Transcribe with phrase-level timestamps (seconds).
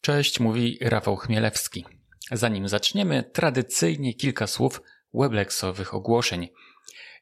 [0.00, 1.84] Cześć, mówi Rafał Chmielewski.
[2.32, 4.82] Zanim zaczniemy, tradycyjnie kilka słów
[5.14, 6.48] weblexowych ogłoszeń.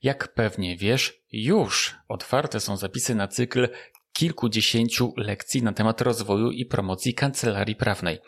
[0.03, 3.69] Jak pewnie wiesz, już otwarte są zapisy na cykl
[4.13, 8.19] kilkudziesięciu lekcji na temat rozwoju i promocji kancelarii prawnej.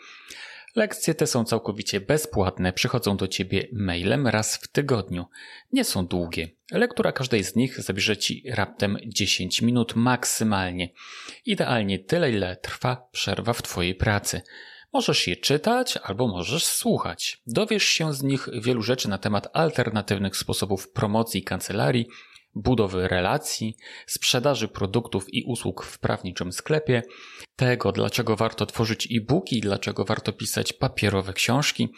[0.75, 5.25] Lekcje te są całkowicie bezpłatne, przychodzą do Ciebie mailem raz w tygodniu.
[5.73, 6.49] Nie są długie.
[6.71, 10.89] Lektura każdej z nich zabierze Ci raptem 10 minut maksymalnie.
[11.45, 14.41] Idealnie tyle, ile trwa przerwa w Twojej pracy.
[14.93, 17.41] Możesz je czytać albo możesz słuchać.
[17.47, 22.07] Dowiesz się z nich wielu rzeczy na temat alternatywnych sposobów promocji kancelarii,
[22.55, 23.77] budowy relacji,
[24.07, 27.03] sprzedaży produktów i usług w prawniczym sklepie,
[27.61, 31.89] tego dlaczego warto tworzyć e-booki, dlaczego warto pisać papierowe książki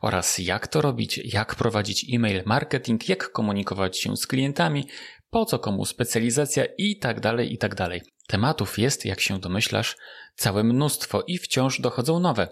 [0.00, 4.88] oraz jak to robić, jak prowadzić e-mail marketing, jak komunikować się z klientami,
[5.30, 8.02] po co komu specjalizacja i tak dalej, i tak dalej.
[8.26, 9.96] Tematów jest, jak się domyślasz,
[10.34, 12.48] całe mnóstwo i wciąż dochodzą nowe.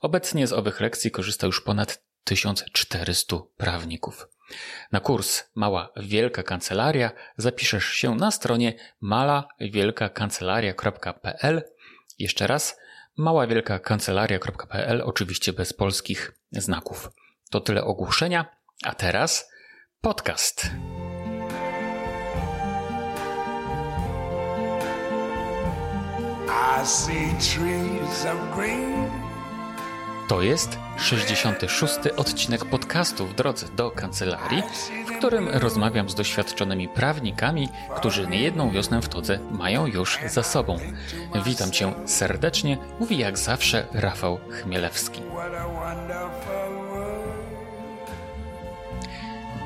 [0.00, 4.28] Obecnie z owych lekcji korzysta już ponad 1400 prawników.
[4.92, 11.62] Na kurs Mała Wielka Kancelaria zapiszesz się na stronie malawielkakancelaria.pl.
[12.20, 12.76] Jeszcze raz
[13.16, 17.10] maławielkakancelaria.pl, oczywiście bez polskich znaków.
[17.50, 19.50] To tyle ogłoszenia, a teraz
[20.00, 20.70] podcast.
[26.82, 29.29] I see trees of green.
[30.30, 31.94] To jest 66.
[32.16, 34.62] odcinek podcastu w drodze do kancelarii,
[35.06, 40.78] w którym rozmawiam z doświadczonymi prawnikami, którzy niejedną wiosnę w todze mają już za sobą.
[41.44, 45.22] Witam Cię serdecznie, mówi jak zawsze Rafał Chmielewski.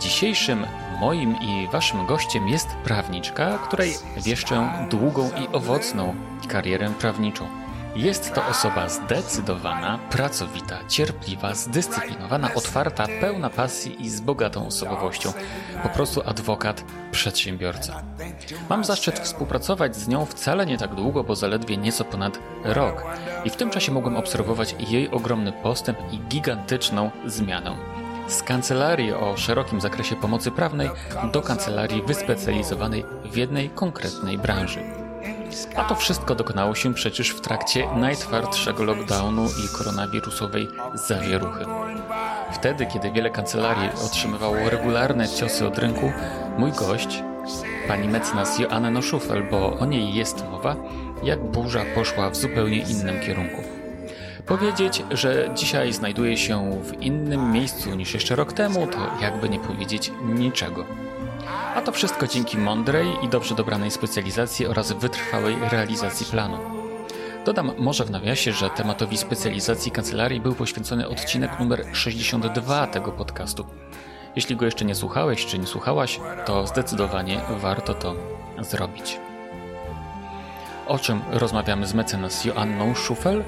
[0.01, 0.67] Dzisiejszym
[1.01, 6.15] moim i Waszym gościem jest prawniczka, której wieszczę długą i owocną
[6.49, 7.64] karierę prawniczą.
[7.97, 15.33] Jest to osoba zdecydowana, pracowita, cierpliwa, zdyscyplinowana, otwarta, pełna pasji i z bogatą osobowością.
[15.83, 18.03] Po prostu adwokat, przedsiębiorca.
[18.69, 23.05] Mam zaszczyt współpracować z nią wcale nie tak długo, bo zaledwie nieco ponad rok.
[23.45, 27.77] I w tym czasie mogłem obserwować jej ogromny postęp i gigantyczną zmianę.
[28.29, 30.91] Z kancelarii o szerokim zakresie pomocy prawnej
[31.33, 35.04] do kancelarii wyspecjalizowanej w jednej konkretnej branży.
[35.77, 41.65] A to wszystko dokonało się przecież w trakcie najtwardszego lockdownu i koronawirusowej zawieruchy.
[42.53, 46.13] Wtedy, kiedy wiele kancelarii otrzymywało regularne ciosy od rynku,
[46.59, 47.23] mój gość,
[47.89, 50.77] pani mecenas Joanna Noszufel, bo o niej jest mowa,
[51.23, 53.63] jak burza poszła w zupełnie innym kierunku.
[54.47, 59.59] Powiedzieć, że dzisiaj znajduje się w innym miejscu niż jeszcze rok temu, to jakby nie
[59.59, 61.04] powiedzieć niczego.
[61.75, 66.59] A to wszystko dzięki mądrej i dobrze dobranej specjalizacji oraz wytrwałej realizacji planu.
[67.45, 73.67] Dodam może w nawiasie, że tematowi specjalizacji kancelarii był poświęcony odcinek numer 62 tego podcastu.
[74.37, 78.15] Jeśli go jeszcze nie słuchałeś czy nie słuchałaś, to zdecydowanie warto to
[78.61, 79.19] zrobić.
[80.87, 83.45] O czym rozmawiamy z mecenas Joanną Schufel?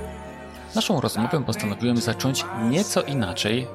[0.75, 3.67] Naszą rozmowę postanowiłem zacząć nieco inaczej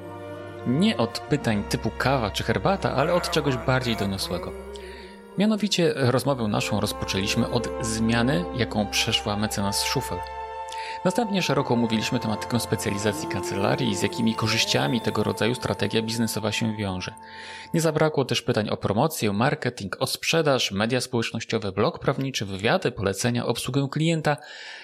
[0.67, 4.51] nie od pytań typu kawa czy herbata, ale od czegoś bardziej doniosłego.
[5.37, 10.17] Mianowicie rozmowę naszą rozpoczęliśmy od zmiany, jaką przeszła mecenas Schufel.
[11.05, 16.75] Następnie szeroko omówiliśmy tematykę specjalizacji kancelarii i z jakimi korzyściami tego rodzaju strategia biznesowa się
[16.77, 17.13] wiąże.
[17.73, 23.45] Nie zabrakło też pytań o promocję, marketing, o sprzedaż, media społecznościowe, blog prawniczy, wywiady, polecenia,
[23.45, 24.37] obsługę klienta,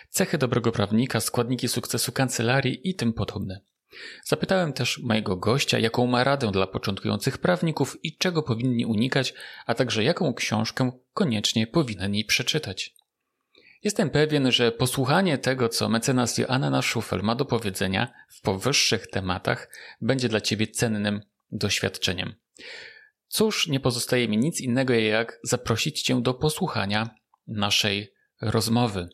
[0.10, 3.62] cechy dobrego prawnika, składniki sukcesu kancelarii i tym podobne.
[4.26, 9.34] Zapytałem też mojego gościa, jaką ma radę dla początkujących prawników i czego powinni unikać,
[9.66, 12.96] a także jaką książkę koniecznie powinien jej przeczytać.
[13.84, 19.70] Jestem pewien, że posłuchanie tego, co mecenas Joanna Schufel ma do powiedzenia w powyższych tematach,
[20.02, 21.22] będzie dla Ciebie cennym
[21.52, 22.36] doświadczeniem.
[23.28, 27.10] Cóż, nie pozostaje mi nic innego, jak zaprosić Cię do posłuchania
[27.48, 29.10] naszej rozmowy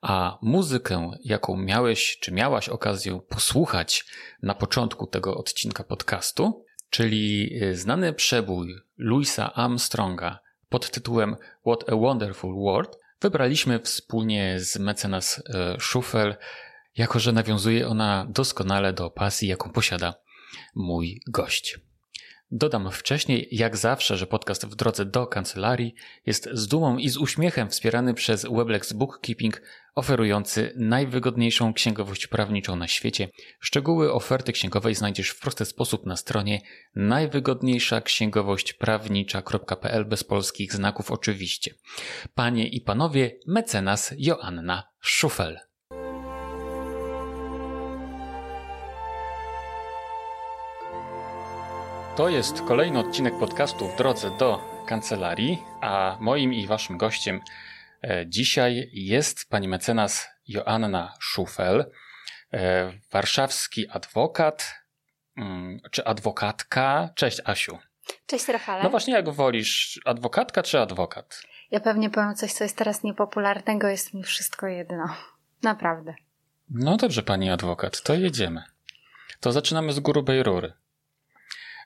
[0.00, 4.04] a muzykę, jaką miałeś czy miałaś okazję posłuchać
[4.42, 10.38] na początku tego odcinka podcastu, czyli y, znany przebój Louisa Armstronga
[10.68, 11.36] pod tytułem
[11.66, 15.42] What a Wonderful World, wybraliśmy wspólnie z mecenas y,
[15.80, 16.36] Schuffel,
[16.96, 20.14] jako że nawiązuje ona doskonale do pasji, jaką posiada
[20.74, 21.78] mój gość.
[22.52, 25.94] Dodam wcześniej, jak zawsze, że podcast w drodze do kancelarii
[26.26, 29.62] jest z dumą i z uśmiechem wspierany przez Weblex Bookkeeping,
[29.94, 33.28] oferujący najwygodniejszą księgowość prawniczą na świecie.
[33.60, 36.60] Szczegóły oferty księgowej znajdziesz w prosty sposób na stronie
[36.94, 41.74] najwygodniejsza księgowość prawnicza.pl bez polskich znaków oczywiście.
[42.34, 45.69] Panie i panowie, mecenas Joanna Schufel.
[52.20, 57.40] To jest kolejny odcinek podcastu w drodze do kancelarii, a moim i waszym gościem
[58.02, 61.90] e, dzisiaj jest pani mecenas Joanna Szufel,
[62.52, 64.74] e, warszawski adwokat
[65.36, 67.10] mm, czy adwokatka.
[67.14, 67.78] Cześć Asiu.
[68.26, 68.82] Cześć Rafale.
[68.82, 71.42] No właśnie, jak wolisz, adwokatka czy adwokat?
[71.70, 75.16] Ja pewnie powiem coś, co jest teraz niepopularnego, jest mi wszystko jedno.
[75.62, 76.14] Naprawdę.
[76.70, 78.62] No dobrze, pani adwokat, to jedziemy.
[79.40, 80.79] To zaczynamy z grubej rury.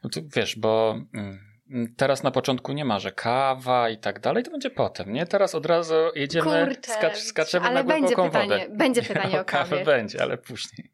[0.04, 4.50] No wiesz, bo mm, teraz na początku nie ma, że kawa i tak dalej, to
[4.50, 5.26] będzie potem, nie?
[5.26, 8.76] Teraz od razu jedziemy, Kurczę, skacz, skaczemy ale na głęboką będzie pytanie, wodę.
[8.76, 9.70] Będzie pytanie o kawie.
[9.70, 10.90] Kawę będzie, ale później.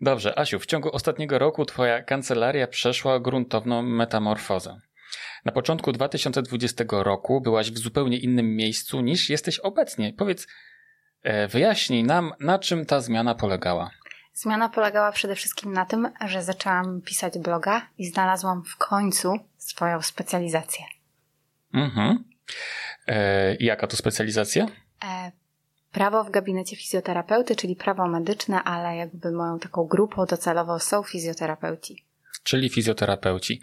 [0.00, 4.80] Dobrze, Asiu, w ciągu ostatniego roku twoja kancelaria przeszła gruntowną metamorfozę.
[5.44, 10.12] Na początku 2020 roku byłaś w zupełnie innym miejscu niż jesteś obecnie.
[10.12, 10.46] Powiedz,
[11.22, 13.90] e, wyjaśnij nam, na czym ta zmiana polegała.
[14.34, 20.02] Zmiana polegała przede wszystkim na tym, że zaczęłam pisać bloga i znalazłam w końcu swoją
[20.02, 20.84] specjalizację.
[21.74, 22.24] Mhm.
[23.06, 24.66] E, jaka to specjalizacja?
[25.04, 25.32] E,
[25.92, 32.06] prawo w gabinecie fizjoterapeuty, czyli prawo medyczne, ale jakby moją taką grupą docelową są fizjoterapeuci.
[32.42, 33.60] Czyli fizjoterapeuci.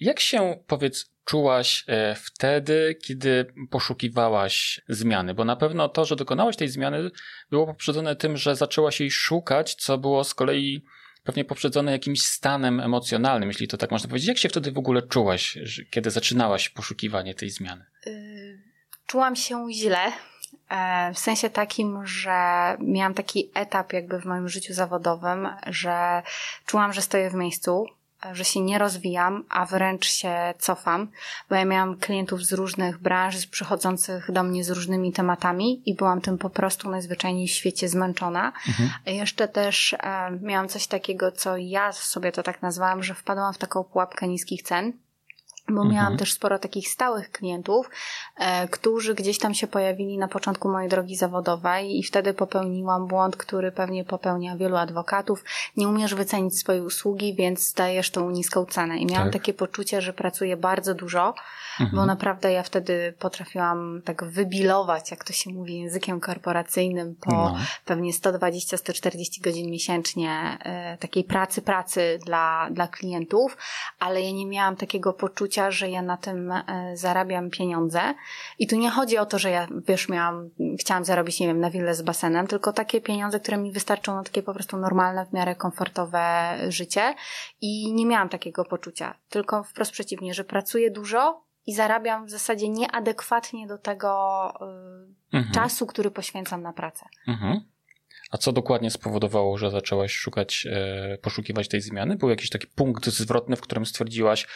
[0.00, 5.34] Jak się, powiedz, czułaś e, wtedy, kiedy poszukiwałaś zmiany?
[5.34, 7.10] Bo na pewno to, że dokonałaś tej zmiany,
[7.50, 10.84] było poprzedzone tym, że zaczęłaś jej szukać, co było z kolei
[11.24, 14.28] pewnie poprzedzone jakimś stanem emocjonalnym, jeśli to tak można powiedzieć.
[14.28, 15.58] Jak się wtedy w ogóle czułaś,
[15.90, 17.84] kiedy zaczynałaś poszukiwanie tej zmiany?
[18.06, 18.62] Y,
[19.06, 20.12] czułam się źle.
[20.70, 22.30] E, w sensie takim, że
[22.80, 26.22] miałam taki etap jakby w moim życiu zawodowym, że
[26.66, 27.86] czułam, że stoję w miejscu,
[28.32, 31.08] że się nie rozwijam, a wręcz się cofam,
[31.50, 36.20] bo ja miałam klientów z różnych branż, przychodzących do mnie z różnymi tematami i byłam
[36.20, 38.52] tym po prostu najzwyczajniej w świecie zmęczona.
[38.68, 38.90] Mhm.
[39.06, 43.58] Jeszcze też e, miałam coś takiego, co ja sobie to tak nazwałam, że wpadłam w
[43.58, 44.92] taką pułapkę niskich cen
[45.68, 45.94] bo mhm.
[45.94, 47.90] miałam też sporo takich stałych klientów,
[48.36, 53.36] e, którzy gdzieś tam się pojawili na początku mojej drogi zawodowej i wtedy popełniłam błąd,
[53.36, 55.44] który pewnie popełnia wielu adwokatów.
[55.76, 58.98] Nie umiesz wycenić swojej usługi, więc dajesz tą niską cenę.
[58.98, 59.32] I miałam tak.
[59.32, 61.34] takie poczucie, że pracuję bardzo dużo,
[61.80, 61.96] mhm.
[61.96, 67.56] bo naprawdę ja wtedy potrafiłam tak wybilować, jak to się mówi językiem korporacyjnym, po no.
[67.84, 73.56] pewnie 120-140 godzin miesięcznie e, takiej pracy, pracy dla, dla klientów,
[73.98, 76.62] ale ja nie miałam takiego poczucia, że ja na tym e,
[76.94, 78.00] zarabiam pieniądze.
[78.58, 80.50] I tu nie chodzi o to, że ja, wiesz, miałam,
[80.80, 84.22] chciałam zarobić, nie wiem, na willę z basenem, tylko takie pieniądze, które mi wystarczą na
[84.22, 87.14] takie po prostu normalne, w miarę komfortowe życie.
[87.60, 89.14] I nie miałam takiego poczucia.
[89.28, 94.52] Tylko wprost przeciwnie, że pracuję dużo, i zarabiam w zasadzie nieadekwatnie do tego
[95.32, 95.54] y, mhm.
[95.54, 97.06] czasu, który poświęcam na pracę.
[97.28, 97.60] Mhm.
[98.30, 102.16] A co dokładnie spowodowało, że zaczęłaś szukać, e, poszukiwać tej zmiany?
[102.16, 104.46] Był jakiś taki punkt zwrotny, w którym stwierdziłaś,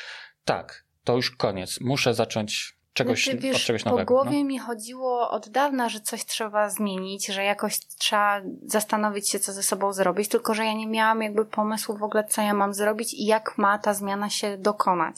[0.44, 1.80] tak, to już koniec.
[1.80, 4.06] Muszę zacząć czegoś, znaczy, wiesz, od czegoś nowego.
[4.06, 4.44] Po głowie no?
[4.44, 9.62] mi chodziło od dawna, że coś trzeba zmienić, że jakoś trzeba zastanowić się, co ze
[9.62, 13.14] sobą zrobić, tylko że ja nie miałam jakby pomysłu w ogóle, co ja mam zrobić
[13.14, 15.16] i jak ma ta zmiana się dokonać.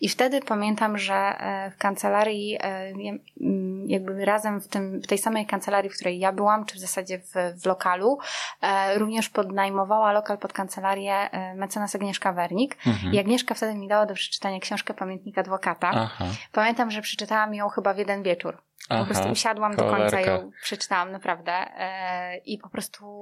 [0.00, 2.92] I wtedy pamiętam, że e, w kancelarii, e,
[3.40, 6.78] mm, jakby razem w, tym, w tej samej kancelarii, w której ja byłam, czy w
[6.78, 8.18] zasadzie w, w lokalu,
[8.60, 12.76] e, również podnajmowała lokal pod kancelarię mecenas Agnieszka Wernik.
[12.86, 13.14] Mhm.
[13.14, 15.90] I Agnieszka wtedy mi dała do przeczytania książkę Pamiętnik Adwokata.
[15.94, 16.24] Aha.
[16.52, 18.58] Pamiętam, że przeczytałam ją chyba w jeden wieczór.
[18.88, 23.20] Aha, po prostu usiadłam do końca ją przeczytałam naprawdę e, i po prostu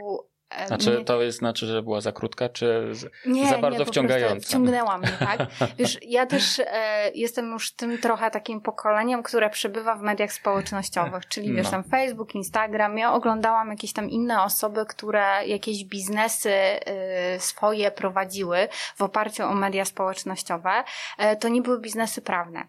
[0.50, 2.92] e, znaczy, to jest znaczy, że była za krótka, czy
[3.26, 4.48] nie, za bardzo nie, wciągająca?
[4.48, 5.40] Wciągnęła mnie, tak?
[5.78, 11.28] Wiesz, ja też e, jestem już tym trochę takim pokoleniem, które przebywa w mediach społecznościowych,
[11.28, 11.70] czyli wiesz, no.
[11.70, 12.98] tam Facebook, Instagram.
[12.98, 19.54] Ja oglądałam jakieś tam inne osoby, które jakieś biznesy e, swoje prowadziły w oparciu o
[19.54, 20.84] media społecznościowe.
[21.18, 22.66] E, to nie były biznesy prawne.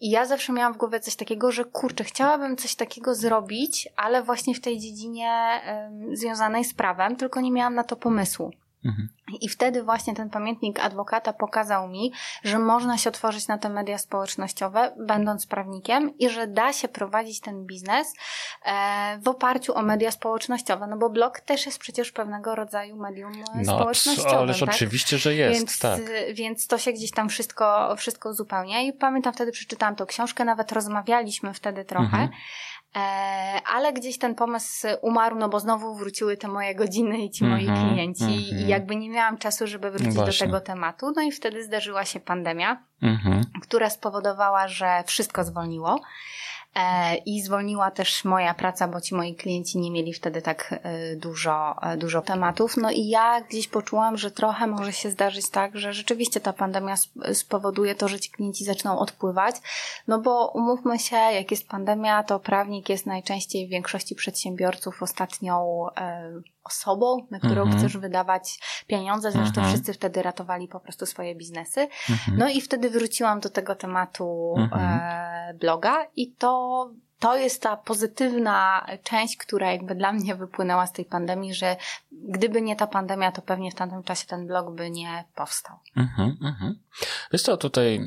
[0.00, 4.22] I ja zawsze miałam w głowie coś takiego, że kurczę, chciałabym coś takiego zrobić, ale
[4.22, 5.60] właśnie w tej dziedzinie
[6.12, 8.50] y, związanej z prawem, tylko nie miałam na to pomysłu.
[8.84, 9.08] Mhm.
[9.40, 12.12] I wtedy właśnie ten pamiętnik adwokata pokazał mi,
[12.44, 17.40] że można się otworzyć na te media społecznościowe, będąc prawnikiem, i że da się prowadzić
[17.40, 18.14] ten biznes
[18.64, 20.86] e, w oparciu o media społecznościowe.
[20.86, 24.38] No bo blog też jest przecież pewnego rodzaju medium e, no, społecznościowym.
[24.38, 24.68] Ależ tak?
[24.68, 25.58] oczywiście, że jest.
[25.58, 26.00] Więc, tak.
[26.32, 28.82] więc to się gdzieś tam wszystko, wszystko uzupełnia.
[28.82, 32.04] I pamiętam wtedy przeczytałam tą książkę, nawet rozmawialiśmy wtedy trochę.
[32.04, 32.28] Mhm.
[32.96, 33.00] E,
[33.66, 37.68] ale gdzieś ten pomysł umarł, no bo znowu wróciły te moje godziny i ci moi
[37.68, 38.64] mm -hmm, klienci mm -hmm.
[38.64, 40.46] i jakby nie miałam czasu, żeby wrócić Właśnie.
[40.46, 41.12] do tego tematu.
[41.16, 43.60] No i wtedy zdarzyła się pandemia, mm -hmm.
[43.62, 46.00] która spowodowała, że wszystko zwolniło.
[46.74, 51.16] E, I zwolniła też moja praca, bo ci moi klienci nie mieli wtedy tak e,
[51.16, 52.76] dużo, e, dużo tematów.
[52.76, 56.94] No i ja gdzieś poczułam, że trochę może się zdarzyć tak, że rzeczywiście ta pandemia
[57.32, 59.56] spowoduje to, że ci klienci zaczną odpływać.
[60.08, 65.86] No bo umówmy się, jak jest pandemia, to prawnik jest najczęściej w większości przedsiębiorców ostatnią
[66.68, 67.78] osobą, na którą mm -hmm.
[67.78, 69.32] chcesz wydawać pieniądze.
[69.32, 69.74] Zresztą mm -hmm.
[69.74, 71.80] wszyscy wtedy ratowali po prostu swoje biznesy.
[71.80, 72.38] Mm -hmm.
[72.38, 75.00] No i wtedy wróciłam do tego tematu mhm.
[75.00, 80.92] e, bloga i to to jest ta pozytywna część, która jakby dla mnie wypłynęła z
[80.92, 81.76] tej pandemii, że
[82.12, 85.76] gdyby nie ta pandemia, to pewnie w tamtym czasie ten blog by nie powstał.
[85.96, 86.78] Mhm, mhm.
[87.32, 88.00] Wiesz co, tutaj,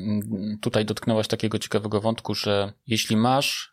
[0.60, 3.71] tutaj dotknęłaś takiego ciekawego wątku, że jeśli masz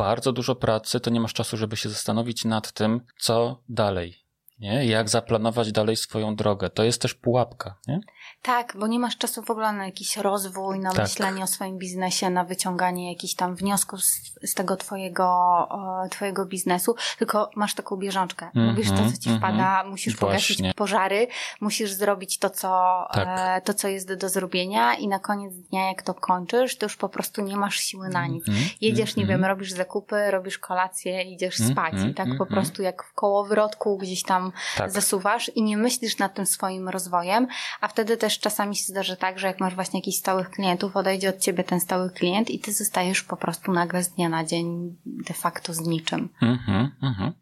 [0.00, 4.29] bardzo dużo pracy, to nie masz czasu, żeby się zastanowić nad tym, co dalej.
[4.60, 4.86] Nie?
[4.86, 6.70] Jak zaplanować dalej swoją drogę.
[6.70, 7.74] To jest też pułapka.
[7.88, 8.00] Nie?
[8.42, 11.02] Tak, bo nie masz czasu w ogóle na jakiś rozwój, na tak.
[11.02, 15.68] myślenie o swoim biznesie, na wyciąganie jakichś tam wniosków z, z tego twojego,
[16.10, 18.50] twojego biznesu, tylko masz taką bieżączkę.
[18.54, 19.44] Mm -hmm, Mówisz to, co ci mm -hmm.
[19.44, 20.28] wpada, musisz Właśnie.
[20.28, 21.28] pogasić pożary,
[21.60, 23.28] musisz zrobić to co, tak.
[23.28, 26.96] e, to, co jest do zrobienia i na koniec dnia, jak to kończysz, to już
[26.96, 28.48] po prostu nie masz siły na nic.
[28.48, 32.82] Mm -hmm, Jedziesz, nie wiem, robisz zakupy, robisz kolację, idziesz spać i tak po prostu
[32.82, 34.90] jak w kołowrotku gdzieś tam tak.
[34.90, 37.46] zasuwasz i nie myślisz nad tym swoim rozwojem,
[37.80, 41.28] a wtedy też czasami się zdarzy tak, że jak masz właśnie jakichś stałych klientów, odejdzie
[41.28, 44.96] od ciebie ten stały klient i ty zostajesz po prostu nagle z dnia na dzień
[45.06, 46.28] de facto z niczym.
[46.42, 47.32] Mhm, mhm.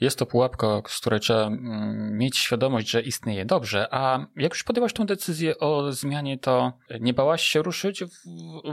[0.00, 3.44] Jest to pułapka, z której trzeba mm, mieć świadomość, że istnieje.
[3.44, 8.10] Dobrze, a jak już podjęłaś tą decyzję o zmianie, to nie bałaś się ruszyć w,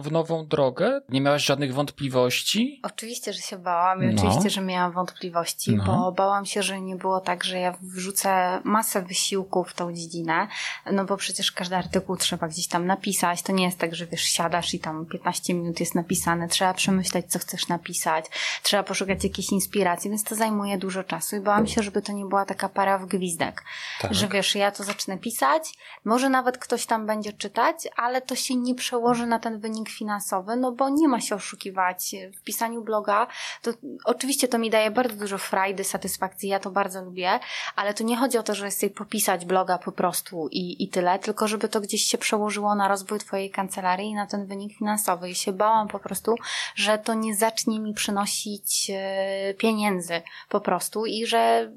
[0.01, 1.01] w nową drogę?
[1.09, 2.79] Nie miałaś żadnych wątpliwości?
[2.83, 4.21] Oczywiście, że się bałam i no.
[4.21, 5.83] oczywiście, że miałam wątpliwości, no.
[5.85, 10.47] bo bałam się, że nie było tak, że ja wrzucę masę wysiłku w tą dziedzinę,
[10.91, 13.41] no bo przecież każdy artykuł trzeba gdzieś tam napisać.
[13.41, 16.47] To nie jest tak, że wiesz, siadasz i tam 15 minut jest napisane.
[16.47, 18.25] Trzeba przemyśleć, co chcesz napisać.
[18.63, 22.25] Trzeba poszukać jakiejś inspiracji, więc to zajmuje dużo czasu i bałam się, żeby to nie
[22.25, 23.63] była taka para w gwizdek.
[24.01, 24.13] Tak.
[24.13, 25.73] Że wiesz, ja to zacznę pisać,
[26.05, 30.55] może nawet ktoś tam będzie czytać, ale to się nie przełoży na ten wynik finansowy,
[30.55, 32.15] no bo nie ma się oszukiwać.
[32.39, 33.27] W pisaniu bloga
[33.61, 33.71] to
[34.05, 37.39] oczywiście to mi daje bardzo dużo frajdy, satysfakcji, ja to bardzo lubię,
[37.75, 41.19] ale to nie chodzi o to, że chcę popisać bloga po prostu i, i tyle,
[41.19, 45.29] tylko żeby to gdzieś się przełożyło na rozwój twojej kancelarii i na ten wynik finansowy.
[45.29, 46.35] I się bałam po prostu,
[46.75, 51.71] że to nie zacznie mi przynosić e, pieniędzy po prostu i że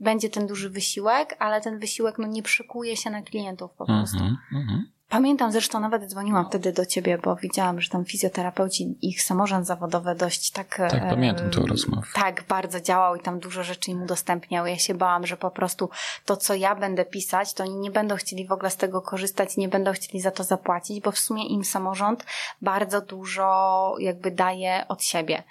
[0.00, 4.18] będzie ten duży wysiłek, ale ten wysiłek no nie przykuje się na klientów po prostu.
[4.18, 4.97] Mm -hmm.
[5.08, 10.14] Pamiętam zresztą, nawet dzwoniłam wtedy do ciebie, bo widziałam, że tam fizjoterapeuci, ich samorząd zawodowy
[10.14, 10.76] dość tak...
[10.90, 12.06] Tak, pamiętam tą rozmowę.
[12.14, 14.66] Tak, bardzo działał i tam dużo rzeczy im udostępniał.
[14.66, 15.90] Ja się bałam, że po prostu
[16.24, 19.56] to, co ja będę pisać, to oni nie będą chcieli w ogóle z tego korzystać,
[19.56, 22.24] nie będą chcieli za to zapłacić, bo w sumie im samorząd
[22.62, 25.42] bardzo dużo jakby daje od siebie.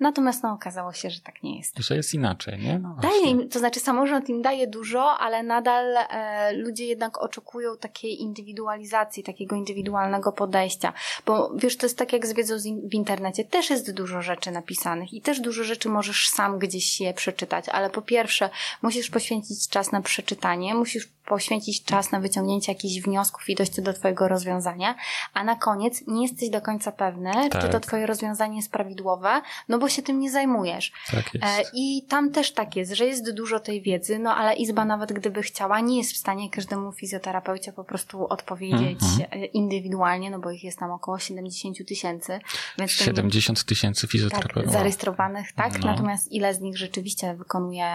[0.00, 1.78] Natomiast no, okazało się, że tak nie jest.
[1.78, 2.78] Że jest inaczej, nie?
[2.78, 7.76] No daje im, to znaczy samorząd im daje dużo, ale nadal e, ludzie jednak oczekują
[7.76, 10.92] takiej indywidualizacji, takiego indywidualnego podejścia.
[11.26, 13.44] Bo wiesz, to jest tak jak z wiedzą w internecie.
[13.44, 17.90] Też jest dużo rzeczy napisanych i też dużo rzeczy możesz sam gdzieś je przeczytać, ale
[17.90, 18.50] po pierwsze
[18.82, 23.92] musisz poświęcić czas na przeczytanie, musisz poświęcić czas na wyciągnięcie jakichś wniosków i dojście do
[23.92, 24.94] Twojego rozwiązania,
[25.34, 27.62] a na koniec nie jesteś do końca pewny, tak.
[27.62, 27.82] czy to tak.
[27.82, 30.92] Twoje rozwiązanie jest prawidłowe, no bo się tym nie zajmujesz.
[31.10, 31.46] Tak jest.
[31.46, 35.12] E, I tam też tak jest, że jest dużo tej wiedzy, no ale Izba nawet
[35.12, 39.48] gdyby chciała, nie jest w stanie każdemu fizjoterapeucie po prostu odpowiedzieć mm-hmm.
[39.52, 42.38] indywidualnie, no bo ich jest tam około 70 tysięcy.
[42.86, 44.64] 70 tysięcy fizjoterapeutów.
[44.64, 45.78] Tak, zarejestrowanych, tak?
[45.80, 45.86] No.
[45.86, 47.86] Natomiast ile z nich rzeczywiście wykonuje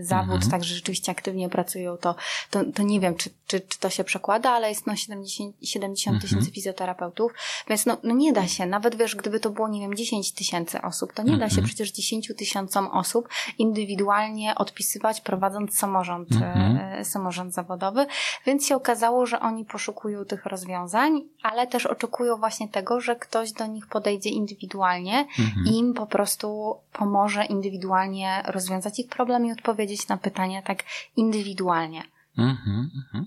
[0.00, 0.50] y, zawód, mm-hmm.
[0.50, 2.14] także rzeczywiście aktywnie pracują, to
[2.52, 6.22] to, to nie wiem, czy, czy, czy to się przekłada, ale jest no 70, 70
[6.22, 6.54] tysięcy mhm.
[6.54, 7.32] fizjoterapeutów,
[7.68, 10.82] więc no, no nie da się, nawet wiesz, gdyby to było, nie wiem, 10 tysięcy
[10.82, 11.66] osób, to nie da się mhm.
[11.66, 13.28] przecież 10 tysiącom osób
[13.58, 16.76] indywidualnie odpisywać, prowadząc samorząd, mhm.
[16.76, 18.06] e, samorząd zawodowy,
[18.46, 23.52] więc się okazało, że oni poszukują tych rozwiązań, ale też oczekują właśnie tego, że ktoś
[23.52, 25.26] do nich podejdzie indywidualnie
[25.66, 30.84] i im po prostu pomoże indywidualnie rozwiązać ich problem i odpowiedzieć na pytania tak
[31.16, 32.11] indywidualnie.
[32.38, 33.26] Mhm, mhm.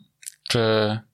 [0.49, 0.59] Czy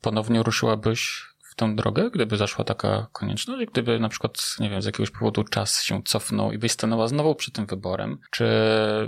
[0.01, 3.71] ponownie ruszyłabyś w tą drogę, gdyby zaszła taka konieczność?
[3.71, 7.35] Gdyby na przykład, nie wiem, z jakiegoś powodu czas się cofnął i byś stanęła znowu
[7.35, 8.17] przy tym wyborem?
[8.31, 8.45] Czy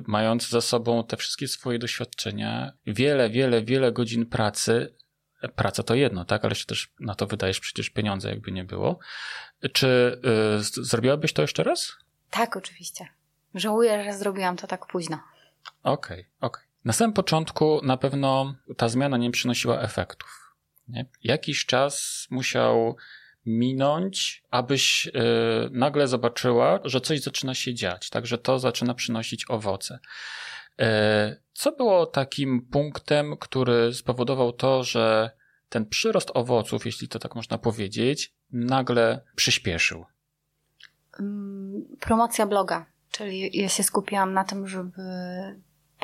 [0.07, 4.95] mając za sobą te wszystkie swoje doświadczenia, wiele, wiele, wiele godzin pracy,
[5.55, 8.99] praca to jedno, tak, ale się też na to wydajesz przecież pieniądze, jakby nie było.
[9.73, 10.21] Czy
[10.59, 11.93] y, zrobiłabyś to jeszcze raz?
[12.29, 13.07] Tak, oczywiście.
[13.55, 15.19] Żałuję, że zrobiłam to tak późno.
[15.83, 16.63] Okej, okay, okej.
[16.63, 16.72] Okay.
[16.85, 20.55] Na samym początku na pewno ta zmiana nie przynosiła efektów.
[20.87, 21.05] Nie?
[21.23, 22.95] Jakiś czas musiał
[23.45, 25.11] minąć, abyś e,
[25.71, 29.99] nagle zobaczyła, że coś zaczyna się dziać, także to zaczyna przynosić owoce.
[30.79, 35.31] E, co było takim punktem, który spowodował to, że
[35.69, 40.05] ten przyrost owoców, jeśli to tak można powiedzieć, nagle przyspieszył?
[41.19, 45.01] Mm, promocja bloga, czyli ja się skupiłam na tym, żeby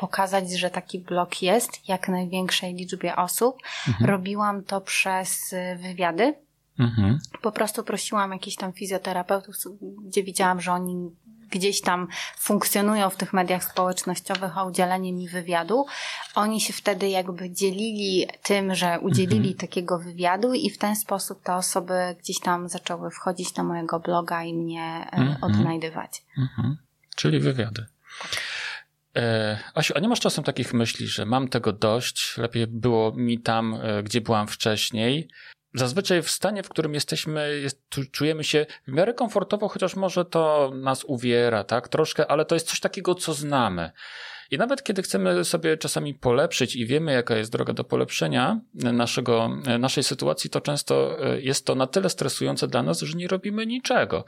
[0.00, 3.56] pokazać, że taki blog jest jak największej liczbie osób.
[3.88, 4.10] Mhm.
[4.10, 6.34] Robiłam to przez wywiady.
[6.78, 7.18] Mhm.
[7.42, 9.54] Po prostu prosiłam jakichś tam fizjoterapeutów,
[10.04, 11.10] gdzie widziałam, że oni
[11.50, 15.86] gdzieś tam funkcjonują w tych mediach społecznościowych o udzielenie mi wywiadu.
[16.34, 19.54] Oni się wtedy jakby dzielili tym, że udzielili mhm.
[19.54, 24.42] takiego wywiadu i w ten sposób te osoby gdzieś tam zaczęły wchodzić na mojego bloga
[24.42, 25.36] i mnie e, mhm.
[25.40, 26.22] odnajdywać.
[26.38, 26.76] Mhm.
[27.16, 27.82] Czyli wywiady.
[27.82, 28.49] E,
[29.74, 33.78] Asiu, a nie masz czasem takich myśli, że mam tego dość, lepiej było mi tam,
[33.82, 35.28] e, gdzie byłam wcześniej,
[35.74, 40.72] Zazwyczaj w stanie, w którym jesteśmy, jest, czujemy się w miarę komfortowo, chociaż może to
[40.74, 41.88] nas uwiera, tak?
[41.88, 43.90] Troszkę, ale to jest coś takiego, co znamy.
[44.50, 49.48] I nawet kiedy chcemy sobie czasami polepszyć i wiemy, jaka jest droga do polepszenia naszego,
[49.78, 53.66] naszej sytuacji, to często e, jest to na tyle stresujące dla nas, że nie robimy
[53.66, 54.24] niczego.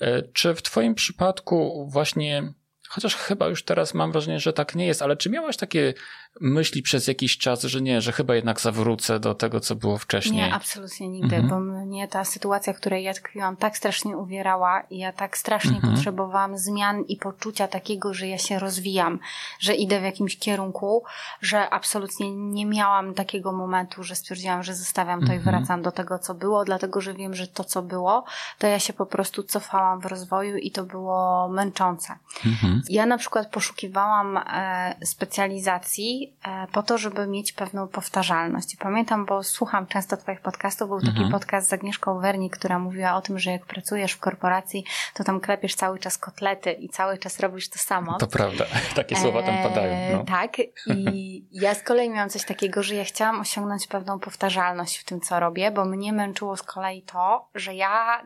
[0.00, 2.52] E, czy w Twoim przypadku właśnie
[2.94, 5.94] Chociaż chyba już teraz mam wrażenie, że tak nie jest, ale czy miałaś takie
[6.40, 10.36] myśli przez jakiś czas, że nie, że chyba jednak zawrócę do tego, co było wcześniej?
[10.36, 11.48] Nie, absolutnie nigdy, mhm.
[11.48, 15.76] bo mnie ta sytuacja, w której ja tkwiłam, tak strasznie uwierała i ja tak strasznie
[15.76, 15.94] mhm.
[15.94, 19.18] potrzebowałam zmian i poczucia takiego, że ja się rozwijam,
[19.60, 21.04] że idę w jakimś kierunku,
[21.40, 25.40] że absolutnie nie miałam takiego momentu, że stwierdziłam, że zostawiam to mhm.
[25.40, 28.24] i wracam do tego, co było, dlatego, że wiem, że to, co było,
[28.58, 32.18] to ja się po prostu cofałam w rozwoju i to było męczące.
[32.46, 32.82] Mhm.
[32.88, 38.74] Ja na przykład poszukiwałam e, specjalizacji e, po to, żeby mieć pewną powtarzalność.
[38.74, 41.32] I pamiętam, bo słucham często Twoich podcastów, był taki mhm.
[41.32, 45.40] podcast z Agnieszką Wernik, która mówiła o tym, że jak pracujesz w korporacji, to tam
[45.40, 48.18] klepiesz cały czas kotlety i cały czas robisz to samo.
[48.18, 48.64] To prawda,
[48.94, 50.18] takie słowa tam padają.
[50.18, 50.24] No.
[50.24, 55.04] Tak, i ja z kolei miałam coś takiego, że ja chciałam osiągnąć pewną powtarzalność w
[55.04, 58.22] tym, co robię, bo mnie męczyło z kolei to, że ja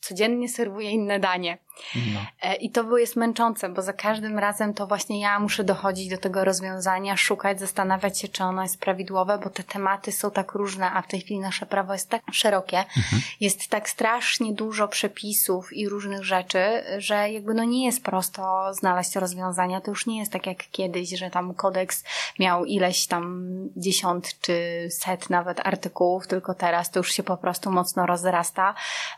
[0.00, 1.58] codziennie serwuję inne danie.
[1.94, 2.20] No.
[2.42, 6.18] E, I to jest męczące, bo za każdym razem to właśnie ja muszę dochodzić do
[6.18, 10.90] tego rozwiązania, szukać, zastanawiać się, czy ono jest prawidłowe, bo te tematy są tak różne,
[10.90, 13.22] a w tej chwili nasze prawo jest tak szerokie, mhm.
[13.40, 19.16] jest tak strasznie dużo przepisów i różnych rzeczy, że jakby no nie jest prosto znaleźć
[19.16, 19.80] rozwiązania.
[19.80, 22.04] To już nie jest tak jak kiedyś, że tam kodeks
[22.38, 23.44] miał ileś tam
[23.76, 28.74] dziesiąt czy set nawet artykułów, tylko teraz to już się po prostu mocno rozrasta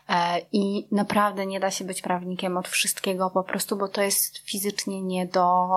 [0.09, 4.37] e, i naprawdę nie da się być prawnikiem od wszystkiego po prostu, bo to jest
[4.37, 5.69] fizycznie nie do,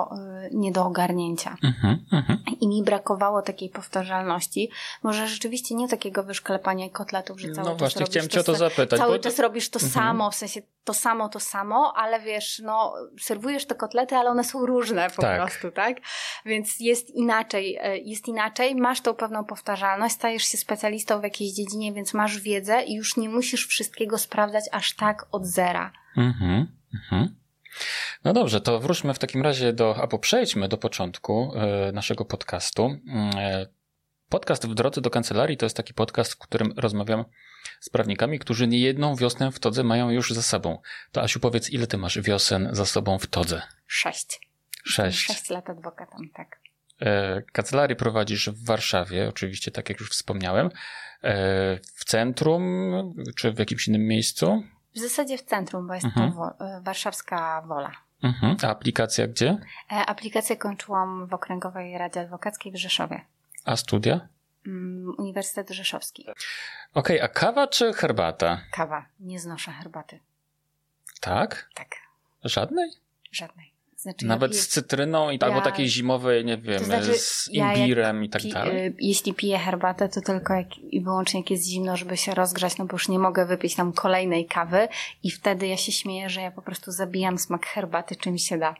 [0.46, 1.56] y, nie do ogarnięcia.
[1.64, 2.38] Mhm, mhm.
[2.60, 4.70] I mi brakowało takiej powtarzalności.
[5.02, 8.54] Może rzeczywiście nie takiego wyszklepania kotletów, że cały no czas właśnie, chciałem cię o to
[8.54, 9.00] zapytać.
[9.00, 9.92] Cały czas robisz to mhm.
[9.92, 14.44] samo, w sensie to samo, to samo, ale wiesz, no, serwujesz te kotlety, ale one
[14.44, 15.40] są różne po tak.
[15.40, 15.96] prostu, tak?
[16.46, 21.52] Więc jest inaczej, y, jest inaczej, masz tą pewną powtarzalność, stajesz się specjalistą w jakiejś
[21.52, 25.92] dziedzinie, więc masz wiedzę i już nie musisz wszystkiego sprawdzać aż tak od zera.
[26.18, 27.36] Mhm, mhm.
[28.24, 32.96] No dobrze, to wróćmy w takim razie do, albo przejdźmy do początku e, naszego podcastu.
[33.36, 33.66] E,
[34.28, 37.24] podcast w drodze do kancelarii to jest taki podcast, w którym rozmawiam
[37.80, 40.78] z prawnikami, którzy nie jedną wiosnę w Todze mają już za sobą.
[41.12, 43.62] To Asiu, powiedz, ile ty masz wiosen za sobą w Todze?
[43.86, 44.40] Sześć.
[44.84, 45.18] Sześć.
[45.18, 46.60] Sześć lat adwokatem, tak.
[47.00, 50.70] E, kancelarię prowadzisz w Warszawie, oczywiście, tak jak już wspomniałem.
[51.94, 52.92] W centrum,
[53.36, 54.62] czy w jakimś innym miejscu?
[54.94, 56.32] W zasadzie w centrum, bo jest mhm.
[56.32, 57.92] to e, warszawska wola.
[58.22, 58.56] Mhm.
[58.62, 59.58] A aplikacja gdzie?
[59.92, 63.24] E, aplikację kończyłam w Okręgowej Radzie Adwokackiej w Rzeszowie.
[63.64, 64.28] A studia?
[64.66, 66.22] Mm, Uniwersytet Rzeszowski.
[66.22, 66.36] Okej,
[66.94, 68.60] okay, a kawa czy herbata?
[68.72, 69.06] Kawa.
[69.20, 70.20] Nie znoszę herbaty.
[71.20, 71.68] Tak?
[71.74, 71.96] Tak.
[72.44, 72.90] Żadnej?
[73.32, 73.67] Żadnej.
[73.98, 77.48] Znaczy, Nawet ja z cytryną i ja, albo takiej zimowej, nie wiem, to znaczy, z
[77.52, 78.96] imbirem ja i tak dalej.
[78.98, 82.86] Jeśli piję herbatę, to tylko jak, i wyłącznie jak jest zimno, żeby się rozgrzać, no
[82.86, 84.88] bo już nie mogę wypić tam kolejnej kawy
[85.22, 88.74] i wtedy ja się śmieję, że ja po prostu zabijam smak herbaty czym się da.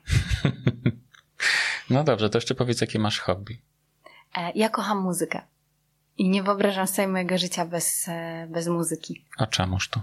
[1.90, 3.62] no dobrze, to jeszcze powiedz, jakie masz hobby.
[4.37, 5.40] E, ja kocham muzykę.
[6.18, 9.24] I nie wyobrażam sobie mojego życia bez, e, bez muzyki.
[9.38, 10.02] A czemuż to?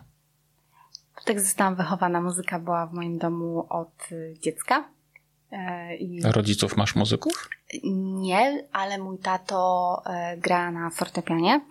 [1.25, 2.21] Tak zostałam wychowana.
[2.21, 4.94] Muzyka była w moim domu od y, dziecka.
[5.51, 6.21] E, I...
[6.23, 7.49] Rodziców masz muzyków?
[7.83, 11.61] Nie, ale mój tato e, gra na fortepianie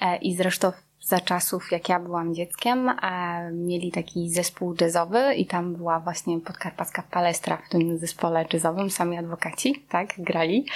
[0.00, 0.72] e, i zresztą
[1.08, 6.40] za czasów, jak ja byłam dzieckiem, e, mieli taki zespół jazzowy i tam była właśnie
[6.40, 10.66] podkarpacka palestra w tym zespole jazzowym, sami adwokaci, tak, grali.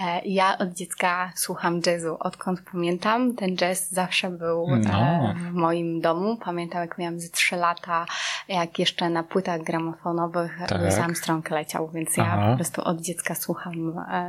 [0.00, 2.16] E, ja od dziecka słucham jazzu.
[2.20, 5.34] Odkąd pamiętam, ten jazz zawsze był e, no.
[5.36, 6.36] w moim domu.
[6.36, 8.06] Pamiętam, jak miałam ze trzy lata,
[8.48, 10.80] jak jeszcze na płytach gramofonowych tak.
[10.80, 12.50] Louis Armstrong leciał, więc ja Aha.
[12.50, 13.74] po prostu od dziecka słucham,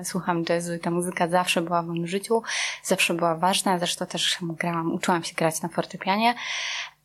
[0.03, 2.43] słucham jazzu i ta muzyka zawsze była w moim życiu,
[2.83, 3.79] zawsze była ważna.
[3.79, 6.35] Zresztą też grałam, uczyłam się grać na fortepianie.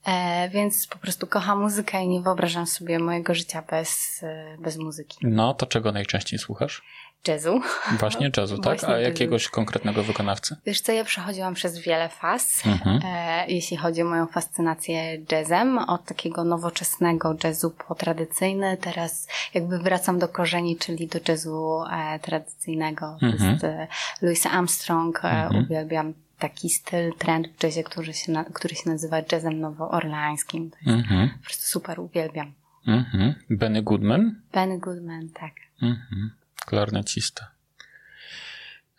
[0.07, 4.77] E, więc po prostu kocham muzykę i nie wyobrażam sobie mojego życia bez, e, bez
[4.77, 5.19] muzyki.
[5.23, 6.83] No, to czego najczęściej słuchasz?
[7.29, 7.61] Jazzu.
[8.01, 8.81] Właśnie jazzu, tak?
[8.81, 9.55] Właśnie A jakiegoś jazzu.
[9.55, 10.57] konkretnego wykonawcy?
[10.67, 13.01] Wiesz co, ja przechodziłam przez wiele faz, mhm.
[13.05, 19.79] e, jeśli chodzi o moją fascynację jazzem, od takiego nowoczesnego jazzu po tradycyjny, teraz jakby
[19.79, 23.19] wracam do korzeni, czyli do jazzu e, tradycyjnego.
[23.23, 23.39] Mhm.
[23.39, 23.89] To jest e,
[24.23, 25.65] Louis Armstrong, e, mhm.
[25.65, 30.71] uwielbiam taki styl, trend w jazzie, który się, na, który się nazywa jazzem nowoorleańskim.
[30.71, 31.31] To jest mhm.
[31.31, 32.53] po prostu super, uwielbiam.
[32.87, 33.35] Mhm.
[33.51, 34.41] Benny Goodman?
[34.53, 35.53] Benny Goodman, tak.
[35.83, 36.31] Mhm.
[36.67, 37.51] Klarnecista.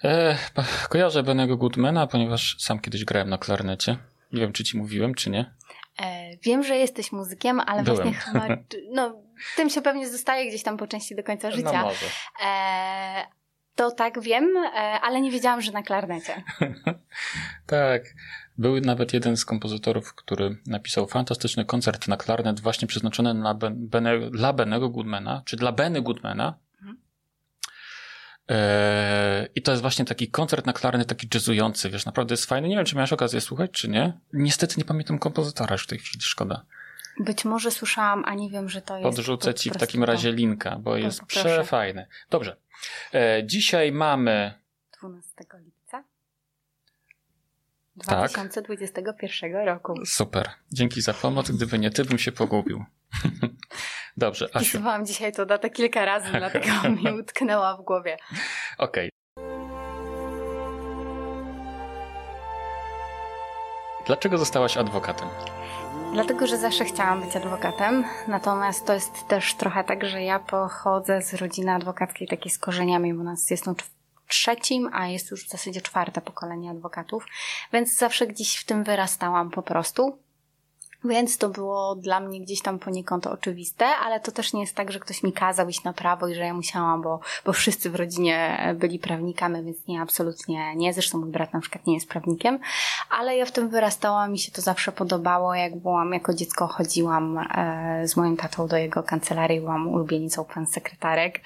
[0.03, 0.37] E,
[0.89, 3.97] kojarzę Benego Goodmana, ponieważ sam kiedyś grałem na klarnecie.
[4.33, 5.53] Nie wiem, czy ci mówiłem, czy nie.
[5.99, 8.01] E, wiem, że jesteś muzykiem, ale Byłem.
[8.01, 8.47] właśnie chyba,
[8.95, 9.15] no,
[9.55, 11.71] tym się pewnie zostaje gdzieś tam po części do końca no życia.
[11.71, 12.05] No może.
[12.45, 13.25] E,
[13.75, 14.69] to tak wiem, e,
[15.01, 16.43] ale nie wiedziałam, że na klarnecie.
[17.65, 18.03] tak.
[18.57, 24.29] Był nawet jeden z kompozytorów, który napisał fantastyczny koncert na klarnet właśnie przeznaczony na Bene,
[24.29, 26.57] dla Benego Goodmana, czy dla Benny Goodmana.
[26.81, 26.97] Mhm.
[28.49, 32.67] E, I to jest właśnie taki koncert na klarnet, taki jazzujący, wiesz, naprawdę jest fajny.
[32.67, 34.13] Nie wiem, czy miałeś okazję słuchać, czy nie.
[34.33, 36.65] Niestety nie pamiętam kompozytora już w tej chwili, szkoda.
[37.19, 39.03] Być może słyszałam, a nie wiem, że to jest.
[39.03, 42.07] Podrzucę ci w takim razie linka, bo jest przefajny.
[42.29, 42.57] Dobrze.
[43.13, 44.53] E, dzisiaj mamy.
[44.99, 45.33] 12
[45.65, 46.03] lipca
[47.95, 49.65] 2021 tak.
[49.65, 50.05] roku.
[50.05, 50.49] Super.
[50.71, 51.51] Dzięki za pomoc.
[51.51, 52.85] Gdyby nie ty, bym się pogubił.
[54.17, 54.79] Dobrze, Asiu.
[55.03, 58.17] Dzisiaj to datę kilka razy, dlatego mi utknęła w głowie.
[58.77, 59.09] Okej.
[59.09, 59.15] Okay.
[64.05, 65.27] Dlaczego zostałaś adwokatem?
[66.15, 71.21] Dlatego, że zawsze chciałam być adwokatem, natomiast to jest też trochę tak, że ja pochodzę
[71.21, 73.65] z rodziny adwokackiej takiej z korzeniami, bo nas jest
[74.27, 77.25] trzecim, a jest już w zasadzie czwarte pokolenie adwokatów,
[77.73, 80.17] więc zawsze gdzieś w tym wyrastałam po prostu.
[81.05, 84.91] Więc to było dla mnie gdzieś tam poniekąd oczywiste, ale to też nie jest tak,
[84.91, 87.95] że ktoś mi kazał iść na prawo i że ja musiałam, bo, bo wszyscy w
[87.95, 90.93] rodzinie byli prawnikami, więc nie, absolutnie nie.
[90.93, 92.59] Zresztą mój brat na przykład nie jest prawnikiem,
[93.09, 95.55] ale ja w tym wyrastałam, mi się to zawsze podobało.
[95.55, 100.67] Jak byłam jako dziecko, chodziłam e, z moim tatą do jego kancelarii, byłam ulubienicą pan
[100.67, 101.41] sekretarek,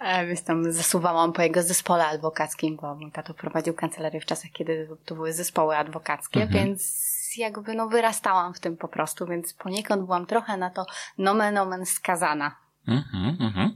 [0.00, 4.50] e, więc tam zasuwałam po jego zespole adwokackim, bo mój tato prowadził kancelarię w czasach,
[4.52, 6.66] kiedy to były zespoły adwokackie, mhm.
[6.66, 10.86] więc jakby no wyrastałam w tym po prostu, więc poniekąd byłam trochę na to
[11.18, 12.56] nomen omen skazana.
[12.88, 13.68] Mm-hmm, mm-hmm.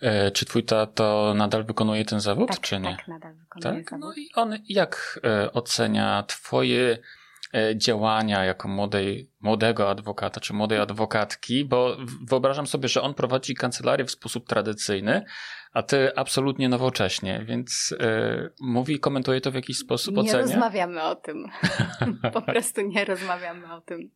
[0.00, 2.96] E, czy twój tato nadal wykonuje ten zawód, tak, czy nie?
[2.96, 3.90] Tak, nadal wykonuje tak?
[3.90, 4.04] Zawód.
[4.04, 6.98] No i on jak e, ocenia twoje
[7.76, 11.96] działania jako młodej, młodego adwokata czy młodej adwokatki, bo
[12.28, 15.24] wyobrażam sobie, że on prowadzi kancelarię w sposób tradycyjny,
[15.72, 20.38] a ty absolutnie nowocześnie, więc yy, mówi, komentuje to w jakiś sposób, nie ocenia?
[20.38, 21.44] Nie rozmawiamy o tym.
[22.32, 24.10] po prostu nie rozmawiamy o tym.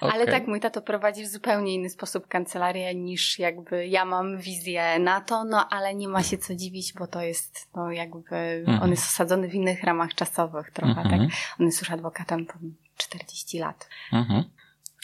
[0.00, 0.14] Okay.
[0.14, 4.98] Ale tak, mój tato prowadzi w zupełnie inny sposób kancelarię niż jakby ja mam wizję
[4.98, 8.82] na to, no ale nie ma się co dziwić, bo to jest no jakby, mm.
[8.82, 11.12] on jest osadzony w innych ramach czasowych trochę, mm tak?
[11.12, 11.30] Mhm.
[11.60, 12.54] On jest już adwokatem po
[12.96, 13.88] 40 lat.
[14.12, 14.42] Mm -hmm.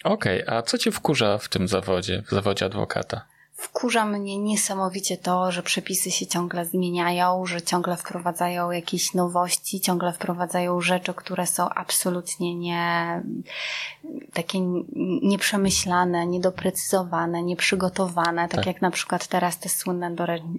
[0.05, 0.57] Okej, okay.
[0.57, 3.27] a co cię wkurza w tym zawodzie, w zawodzie adwokata?
[3.61, 10.13] Wkurza mnie niesamowicie to, że przepisy się ciągle zmieniają, że ciągle wprowadzają jakieś nowości, ciągle
[10.13, 13.23] wprowadzają rzeczy, które są absolutnie nie,
[14.33, 14.59] takie
[15.23, 18.67] nieprzemyślane, niedoprecyzowane, nieprzygotowane, tak, tak.
[18.67, 20.17] jak na przykład teraz te słynne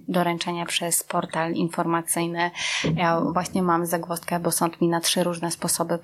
[0.08, 2.50] doręczenia przez portal informacyjny.
[2.96, 5.98] Ja właśnie mam zagwozdkę, bo sąd mi na trzy różne sposoby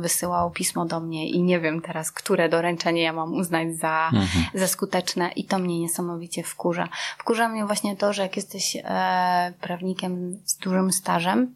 [0.00, 4.44] wysyłał pismo do mnie i nie wiem teraz, które doręczenie ja mam uznać za, mhm.
[4.54, 6.88] za skuteczne i to mnie niesamowicie całkowicie wkurza.
[7.18, 11.54] Wkurza mnie właśnie to, że jak jesteś e, prawnikiem z dużym stażem,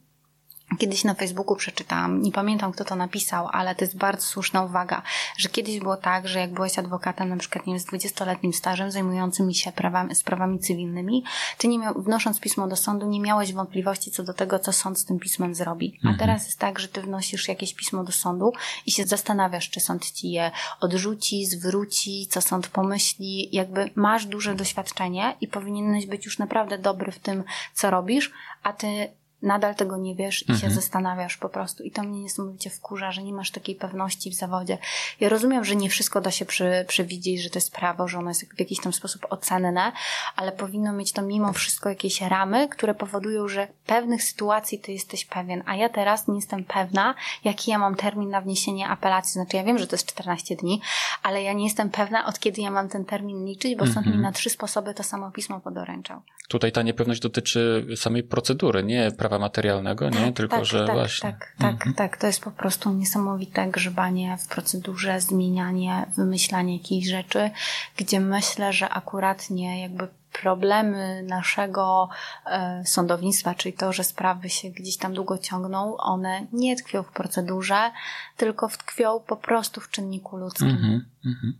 [0.78, 5.02] Kiedyś na Facebooku przeczytałam, nie pamiętam kto to napisał, ale to jest bardzo słuszna uwaga,
[5.36, 8.90] że kiedyś było tak, że jak byłeś adwokatem, na przykład nie wiem, z 20-letnim stażem
[8.90, 11.24] zajmującym się prawami, sprawami cywilnymi,
[11.58, 14.98] ty nie miał, wnosząc pismo do sądu, nie miałeś wątpliwości co do tego, co sąd
[14.98, 15.98] z tym pismem zrobi.
[16.04, 16.18] A mhm.
[16.18, 18.52] teraz jest tak, że ty wnosisz jakieś pismo do sądu
[18.86, 23.48] i się zastanawiasz, czy sąd ci je odrzuci, zwróci, co sąd pomyśli.
[23.52, 28.72] Jakby masz duże doświadczenie i powinieneś być już naprawdę dobry w tym, co robisz, a
[28.72, 29.08] ty
[29.46, 30.60] nadal tego nie wiesz i mhm.
[30.60, 31.82] się zastanawiasz po prostu.
[31.82, 34.78] I to mnie niesamowicie wkurza, że nie masz takiej pewności w zawodzie.
[35.20, 38.30] Ja rozumiem, że nie wszystko da się przy, przewidzieć, że to jest prawo, że ono
[38.30, 39.92] jest w jakiś tam sposób ocenne,
[40.36, 45.24] ale powinno mieć to mimo wszystko jakieś ramy, które powodują, że pewnych sytuacji ty jesteś
[45.24, 49.32] pewien, a ja teraz nie jestem pewna, jaki ja mam termin na wniesienie apelacji.
[49.32, 50.80] Znaczy ja wiem, że to jest 14 dni,
[51.22, 53.94] ale ja nie jestem pewna, od kiedy ja mam ten termin liczyć, bo mhm.
[53.94, 56.22] sąd mi na trzy sposoby to samo pismo podoręczał.
[56.48, 60.26] Tutaj ta niepewność dotyczy samej procedury, nie prawa materialnego, nie?
[60.26, 61.32] Tak, Tylko, tak, że tak, właśnie.
[61.32, 61.94] Tak, tak, mhm.
[61.94, 62.16] tak.
[62.16, 67.50] To jest po prostu niesamowite grzebanie w procedurze, zmienianie, wymyślanie jakichś rzeczy,
[67.96, 70.08] gdzie myślę, że akurat nie jakby
[70.42, 72.08] problemy naszego
[72.46, 77.12] e, sądownictwa, czyli to, że sprawy się gdzieś tam długo ciągną, one nie tkwią w
[77.12, 77.90] procedurze,
[78.36, 80.68] tylko tkwią po prostu w czynniku ludzkim.
[80.68, 81.52] Mm -hmm,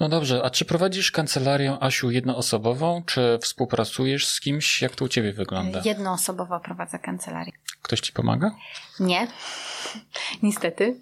[0.00, 4.82] No dobrze, a czy prowadzisz kancelarię Asiu jednoosobową, czy współpracujesz z kimś?
[4.82, 5.80] Jak to u ciebie wygląda?
[5.84, 7.52] Jednoosobowo prowadzę kancelarię.
[7.82, 8.50] Ktoś ci pomaga?
[9.00, 9.26] Nie,
[10.42, 11.00] niestety.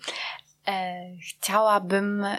[0.67, 2.39] E, chciałabym e,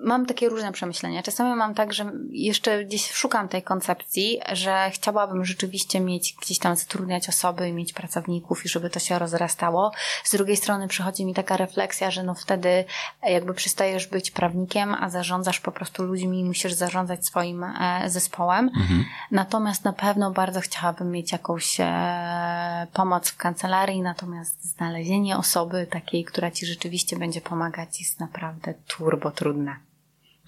[0.00, 1.22] mam takie różne przemyślenia.
[1.22, 6.76] Czasami mam tak, że jeszcze gdzieś szukam tej koncepcji, że chciałabym rzeczywiście mieć gdzieś tam
[6.76, 9.92] zatrudniać osoby, mieć pracowników i żeby to się rozrastało.
[10.24, 12.84] Z drugiej strony przychodzi mi taka refleksja, że no wtedy
[13.22, 18.70] jakby przestajesz być prawnikiem, a zarządzasz po prostu ludźmi i musisz zarządzać swoim e, zespołem.
[18.76, 19.04] Mhm.
[19.30, 26.24] Natomiast na pewno bardzo chciałabym mieć jakąś e, pomoc w kancelarii, natomiast znalezienie osoby takiej,
[26.24, 29.76] która ci rzeczywiście będzie pomagać jest naprawdę turbo trudne.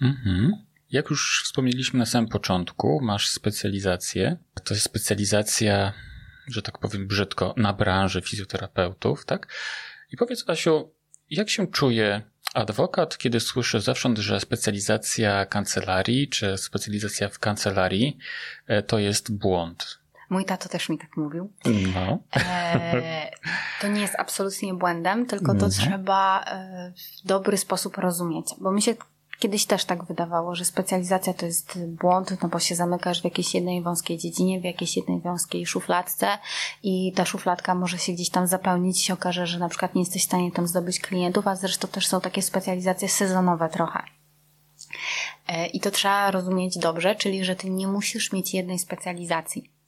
[0.01, 0.51] Mhm.
[0.91, 4.37] Jak już wspomnieliśmy na samym początku, masz specjalizację.
[4.63, 5.93] To jest specjalizacja,
[6.47, 9.47] że tak powiem brzydko, na branży fizjoterapeutów, tak?
[10.11, 10.93] I powiedz, Asiu,
[11.29, 12.21] jak się czuje
[12.53, 18.17] adwokat, kiedy słyszy zewsząd, że specjalizacja kancelarii czy specjalizacja w kancelarii
[18.67, 20.01] e, to jest błąd?
[20.29, 21.53] Mój tato też mi tak mówił.
[21.93, 22.23] No.
[22.35, 23.31] E,
[23.81, 25.69] to nie jest absolutnie błędem, tylko to no.
[25.69, 28.95] trzeba e, w dobry sposób rozumieć, bo my się
[29.41, 33.55] Kiedyś też tak wydawało, że specjalizacja to jest błąd, no bo się zamykasz w jakiejś
[33.55, 36.27] jednej wąskiej dziedzinie, w jakiejś jednej wąskiej szufladce
[36.83, 40.01] i ta szufladka może się gdzieś tam zapełnić i się okaże, że na przykład nie
[40.01, 44.03] jesteś w stanie tam zdobyć klientów, a zresztą też są takie specjalizacje sezonowe trochę.
[45.47, 49.80] E, I to trzeba rozumieć dobrze, czyli że ty nie musisz mieć jednej specjalizacji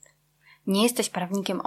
[0.66, 1.60] nie jesteś prawnikiem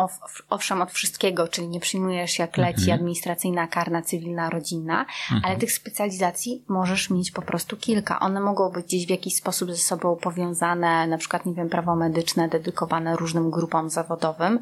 [0.49, 2.99] owszem od wszystkiego, czyli nie przyjmujesz jak leci mhm.
[2.99, 5.41] administracyjna, karna, cywilna, rodzinna, mhm.
[5.45, 8.19] ale tych specjalizacji możesz mieć po prostu kilka.
[8.19, 11.95] One mogą być gdzieś w jakiś sposób ze sobą powiązane, na przykład, nie wiem, prawo
[11.95, 14.60] medyczne dedykowane różnym grupom zawodowym,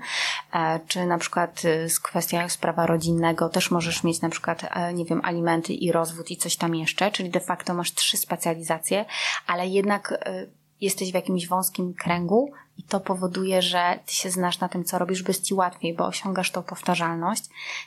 [0.53, 4.93] e, czy na przykład y, z kwestią sprawa rodzinnego też możesz mieć na przykład, e,
[4.93, 9.05] nie wiem, alimenty i rozwód i coś tam jeszcze, czyli de facto masz trzy specjalizacje,
[9.47, 10.49] ale jednak y,
[10.81, 14.99] jesteś w jakimś wąskim kręgu, i to powoduje, że ty się znasz na tym, co
[14.99, 17.43] robisz, by ci łatwiej, bo osiągasz tą powtarzalność.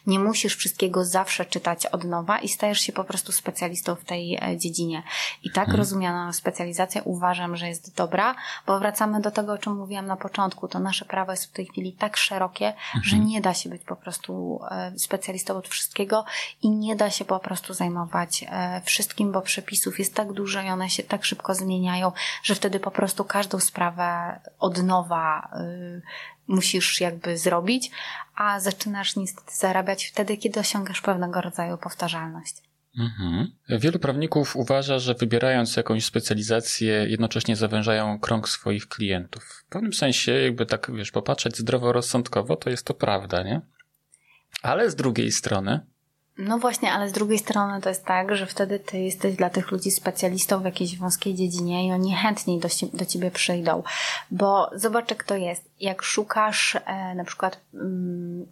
[0.07, 4.35] Nie musisz wszystkiego zawsze czytać od nowa i stajesz się po prostu specjalistą w tej
[4.35, 5.03] e, dziedzinie.
[5.42, 5.79] I tak hmm.
[5.79, 8.35] rozumiana specjalizacja uważam, że jest dobra,
[8.66, 10.68] bo wracamy do tego, o czym mówiłam na początku.
[10.68, 13.05] To nasze prawo jest w tej chwili tak szerokie, hmm.
[13.05, 16.24] że nie da się być po prostu e, specjalistą od wszystkiego
[16.62, 20.70] i nie da się po prostu zajmować e, wszystkim, bo przepisów jest tak dużo i
[20.70, 26.02] one się tak szybko zmieniają, że wtedy po prostu każdą sprawę od nowa y,
[26.46, 27.90] musisz jakby zrobić,
[28.34, 32.54] a zaczynasz niestety zarabiać wtedy, kiedy osiągasz pewnego rodzaju powtarzalność.
[32.98, 33.50] Mhm.
[33.68, 39.64] Wielu prawników uważa, że wybierając jakąś specjalizację, jednocześnie zawężają krąg swoich klientów.
[39.66, 43.60] W pewnym sensie, jakby tak, wiesz, popatrzeć zdroworozsądkowo, to jest to prawda, nie?
[44.62, 45.80] Ale z drugiej strony,
[46.38, 49.70] no właśnie, ale z drugiej strony to jest tak, że wtedy ty jesteś dla tych
[49.70, 53.83] ludzi specjalistą w jakiejś wąskiej dziedzinie i oni chętniej do, do ciebie przyjdą.
[54.31, 55.70] Bo zobacz, jak to jest.
[55.81, 57.61] Jak szukasz e, na przykład.
[57.74, 58.46] Mm,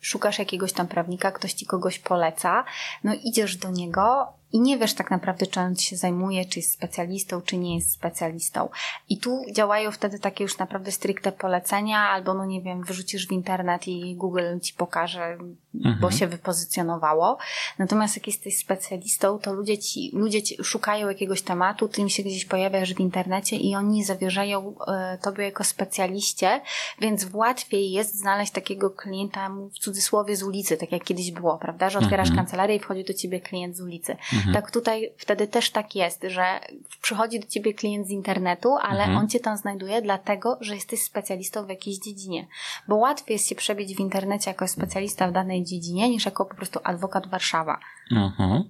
[0.00, 2.64] szukasz jakiegoś tam prawnika, ktoś ci kogoś poleca,
[3.04, 6.72] no idziesz do niego i nie wiesz tak naprawdę, czy on się zajmuje, czy jest
[6.72, 8.68] specjalistą, czy nie jest specjalistą.
[9.08, 13.32] I tu działają wtedy takie już naprawdę stricte polecenia, albo no nie wiem, wyrzucisz w
[13.32, 15.38] internet i Google ci pokaże,
[15.74, 15.98] mhm.
[16.00, 17.38] bo się wypozycjonowało.
[17.78, 22.22] Natomiast jak jesteś specjalistą, to ludzie ci, ludzie ci szukają jakiegoś tematu, ty im się
[22.22, 26.60] gdzieś pojawiasz w internecie i oni zawierzają e, tobie jako specjaliście,
[27.00, 31.90] więc łatwiej jest znaleźć takiego klienta w cudzysłowie z ulicy, tak jak kiedyś było, prawda?
[31.90, 32.36] Że otwierasz mhm.
[32.46, 34.12] kancelarię i wchodzi do ciebie klient z ulicy.
[34.12, 34.43] Mhm.
[34.46, 34.54] Mhm.
[34.54, 36.60] Tak tutaj wtedy też tak jest, że
[37.02, 39.16] przychodzi do ciebie klient z internetu, ale mhm.
[39.18, 42.46] on cię tam znajduje dlatego, że jesteś specjalistą w jakiejś dziedzinie.
[42.88, 46.54] Bo łatwiej jest się przebić w internecie jako specjalista w danej dziedzinie, niż jako po
[46.54, 47.80] prostu adwokat Warszawa.
[48.10, 48.64] Mhm.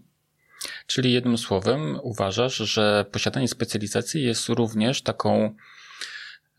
[0.86, 5.54] Czyli jednym słowem uważasz, że posiadanie specjalizacji jest również taką,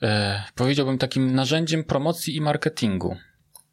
[0.01, 3.17] e, powiedziałbym, takim narzędziem promocji i marketingu.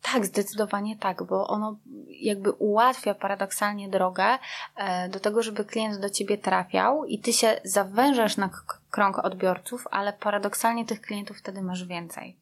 [0.03, 4.39] Tak, zdecydowanie tak, bo ono jakby ułatwia paradoksalnie drogę
[4.77, 8.51] e, do tego, żeby klient do ciebie trafiał i ty się zawężasz na
[8.91, 12.37] krąg odbiorców, ale paradoksalnie tych klientów wtedy masz więcej.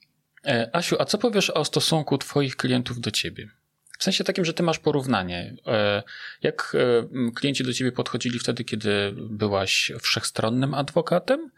[0.46, 3.50] E, Asiu, a co powiesz o stosunku twoich klientów do ciebie?
[3.98, 5.54] W sensie takim, że ty masz porównanie.
[5.66, 6.02] E,
[6.42, 6.76] jak
[7.34, 11.50] klienci do ciebie podchodzili wtedy, kiedy byłaś wszechstronnym adwokatem?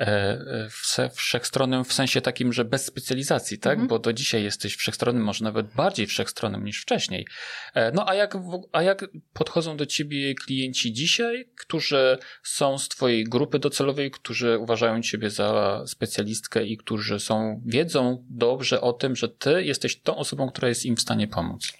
[0.00, 0.68] E,
[1.14, 3.72] wszechstronnym w sensie takim, że bez specjalizacji, tak?
[3.72, 3.88] Mhm.
[3.88, 7.26] Bo do dzisiaj jesteś wszechstronnym, może nawet bardziej wszechstronnym niż wcześniej.
[7.74, 8.36] E, no a jak,
[8.72, 15.02] a jak podchodzą do ciebie klienci dzisiaj, którzy są z twojej grupy docelowej, którzy uważają
[15.02, 20.48] ciebie za specjalistkę i którzy są, wiedzą dobrze o tym, że ty jesteś tą osobą,
[20.48, 21.72] która jest im w stanie pomóc?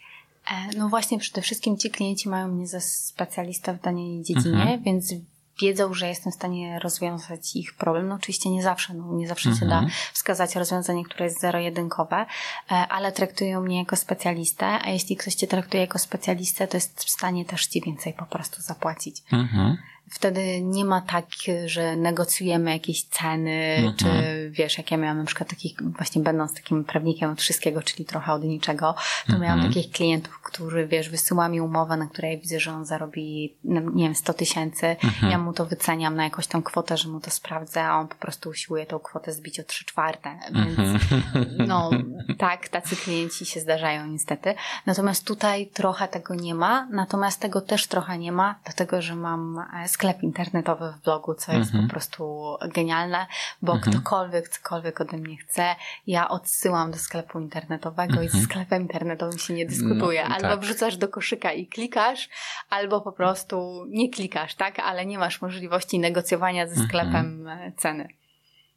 [0.50, 4.82] E, no właśnie, przede wszystkim ci klienci mają mnie za specjalistę w danej dziedzinie, mhm.
[4.82, 5.14] więc
[5.60, 8.08] wiedzą, że jestem w stanie rozwiązać ich problem.
[8.08, 9.60] No oczywiście nie zawsze, no nie zawsze mhm.
[9.60, 9.92] się da mhm.
[10.12, 12.26] wskazać rozwiązanie, które jest zero-jedynkowe,
[12.70, 17.04] e, ale traktują mnie jako specjalistę, a jeśli ktoś cię traktuje jako specjalistę, to jest
[17.04, 19.22] w stanie też ci więcej po prostu zapłacić.
[19.32, 19.76] Mhm
[20.10, 21.26] wtedy nie ma tak,
[21.66, 23.96] że negocjujemy jakieś ceny, mhm.
[23.96, 24.06] czy
[24.50, 28.32] wiesz, jak ja miałam na przykład takich, właśnie będąc takim prawnikiem od wszystkiego, czyli trochę
[28.32, 28.94] od niczego,
[29.26, 29.42] to mhm.
[29.42, 33.80] miałam takich klientów, którzy, wiesz, wysyła mi umowę, na której widzę, że on zarobi, no,
[33.80, 35.32] nie wiem, 100 tysięcy, mhm.
[35.32, 38.14] ja mu to wyceniam na jakąś tą kwotę, że mu to sprawdzę, a on po
[38.14, 41.46] prostu usiłuje tą kwotę zbić o 3 czwarte, więc mhm.
[41.66, 41.90] no,
[42.38, 44.54] tak, tacy klienci się zdarzają niestety.
[44.86, 49.58] Natomiast tutaj trochę tego nie ma, natomiast tego też trochę nie ma, dlatego, że mam
[49.58, 51.86] e, sklep internetowy w blogu, co jest mhm.
[51.86, 53.26] po prostu genialne,
[53.62, 53.92] bo mhm.
[53.92, 58.44] ktokolwiek cokolwiek ode mnie chce, ja odsyłam do sklepu internetowego i z mhm.
[58.44, 60.28] sklepem internetowym się nie dyskutuje.
[60.28, 60.60] No, albo tak.
[60.60, 62.28] wrzucasz do koszyka i klikasz,
[62.70, 64.78] albo po prostu nie klikasz, tak?
[64.78, 67.72] Ale nie masz możliwości negocjowania ze sklepem mhm.
[67.76, 68.08] ceny.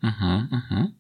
[0.04, 0.94] Mhm, mhm.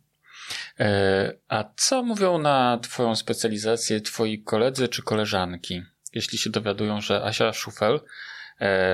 [0.79, 5.81] E, a co mówią na Twoją specjalizację Twoi koledzy czy koleżanki,
[6.13, 8.03] jeśli się dowiadują, że Asia Szufel E,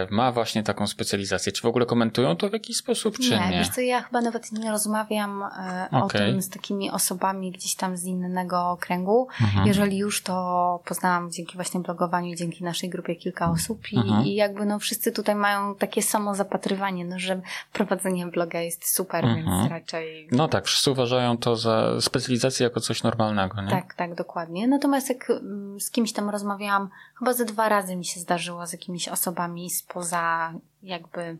[0.09, 1.51] ma właśnie taką specjalizację.
[1.51, 3.49] Czy w ogóle komentują to w jakiś sposób, czy nie?
[3.49, 5.99] Nie, wiesz co, ja chyba nawet nie rozmawiam okay.
[5.99, 9.27] E, o tym z takimi osobami gdzieś tam z innego kręgu.
[9.41, 9.67] Mhm.
[9.67, 14.25] Jeżeli już, to poznałam dzięki właśnie blogowaniu, dzięki naszej grupie kilka osób i, mhm.
[14.25, 17.41] i jakby no wszyscy tutaj mają takie samo zapatrywanie, no że
[17.73, 19.45] prowadzenie bloga jest super, mhm.
[19.45, 20.27] więc raczej...
[20.31, 23.69] No tak, wszyscy uważają to za specjalizację jako coś normalnego, nie?
[23.69, 24.67] Tak, tak, dokładnie.
[24.67, 26.89] Natomiast jak mm, z kimś tam rozmawiałam,
[27.19, 30.53] chyba ze dwa razy mi się zdarzyło z jakimiś osobami spoza
[30.83, 31.37] jakby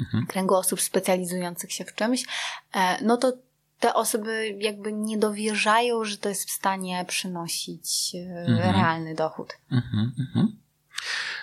[0.00, 0.26] mhm.
[0.26, 2.24] kręgu osób specjalizujących się w czymś,
[2.74, 3.32] e, no to
[3.80, 8.74] te osoby jakby nie dowierzają, że to jest w stanie przynosić e, mhm.
[8.74, 9.52] realny dochód.
[9.70, 10.56] Mhm, mhm.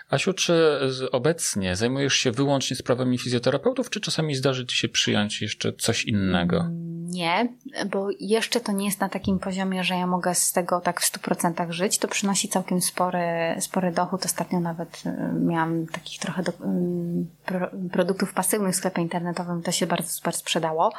[0.09, 0.79] Asiu, czy
[1.11, 6.69] obecnie zajmujesz się wyłącznie sprawami fizjoterapeutów, czy czasami zdarzy ci się przyjąć jeszcze coś innego?
[7.13, 7.47] Nie,
[7.91, 11.11] bo jeszcze to nie jest na takim poziomie, że ja mogę z tego tak w
[11.11, 11.97] 100% żyć.
[11.97, 14.25] To przynosi całkiem spory, spory dochód.
[14.25, 19.61] Ostatnio nawet y, miałam takich trochę do, mm, pro, produktów pasywnych w sklepie internetowym.
[19.61, 20.93] To się bardzo super sprzedało.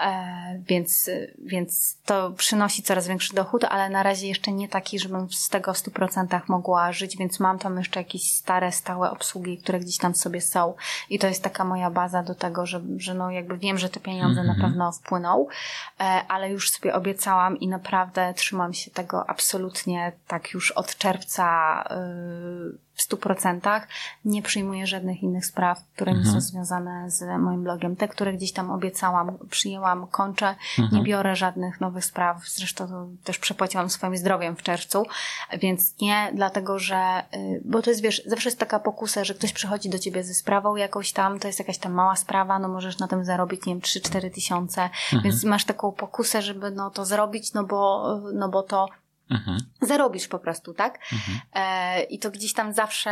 [0.00, 5.32] E, więc, więc to przynosi coraz większy dochód, ale na razie jeszcze nie taki, żebym
[5.32, 9.80] z tego w 100% mogła żyć, więc mam tam jeszcze jakieś stare, stałe obsługi, które
[9.80, 10.74] gdzieś tam sobie są.
[11.10, 14.00] I to jest taka moja baza do tego, że, że no jakby wiem, że te
[14.00, 14.46] pieniądze mm -hmm.
[14.46, 14.70] na mhm.
[14.70, 15.41] pewno wpłyną.
[16.00, 21.82] E, ale już sobie obiecałam i naprawdę trzymam się tego absolutnie tak już od czerwca
[22.76, 23.88] y, w stu procentach.
[24.24, 26.26] Nie przyjmuję żadnych innych spraw, które mhm.
[26.26, 27.96] nie są związane z moim blogiem.
[27.96, 30.54] Te, które gdzieś tam obiecałam, przyjęłam, kończę.
[30.78, 30.88] Mhm.
[30.92, 32.48] Nie biorę żadnych nowych spraw.
[32.48, 35.06] Zresztą też przepłaciłam swoim zdrowiem w czerwcu,
[35.58, 39.52] więc nie, dlatego że, y, bo to jest, wiesz, zawsze jest taka pokusa, że ktoś
[39.52, 42.98] przychodzi do ciebie ze sprawą jakąś tam, to jest jakaś tam mała sprawa, no możesz
[42.98, 45.22] na tym zarobić, nie wiem, 3-4 tysiące, mhm.
[45.22, 48.88] więc masz taką pokusę, żeby no to zrobić, no bo, no bo to
[49.32, 49.58] Mhm.
[49.80, 50.98] Zarobisz po prostu, tak?
[51.12, 51.40] Mhm.
[51.54, 53.10] E, I to gdzieś tam zawsze,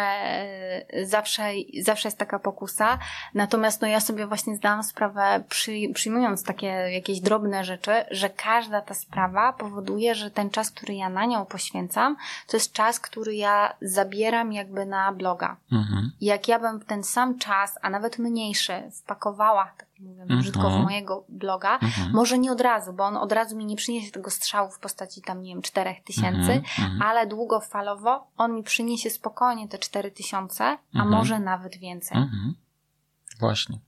[1.04, 1.42] zawsze,
[1.80, 2.98] zawsze jest taka pokusa.
[3.34, 8.80] Natomiast no ja sobie właśnie zdałam sprawę, przy, przyjmując takie jakieś drobne rzeczy, że każda
[8.80, 13.34] ta sprawa powoduje, że ten czas, który ja na nią poświęcam, to jest czas, który
[13.34, 15.56] ja zabieram jakby na bloga.
[15.72, 16.12] Mhm.
[16.20, 20.42] I jak ja bym ten sam czas, a nawet mniejszy, wpakowała mówiąc mm -hmm.
[20.42, 21.78] brzydko, w mojego bloga.
[21.78, 22.14] Mm -hmm.
[22.14, 25.22] Może nie od razu, bo on od razu mi nie przyniesie tego strzału w postaci
[25.22, 27.04] tam, nie wiem, 4 tysięcy, mm -hmm.
[27.04, 31.08] ale długofalowo on mi przyniesie spokojnie te 4 tysiące, a mhm.
[31.10, 32.18] może nawet więcej.
[32.18, 32.54] Mhm.
[33.40, 33.78] Właśnie.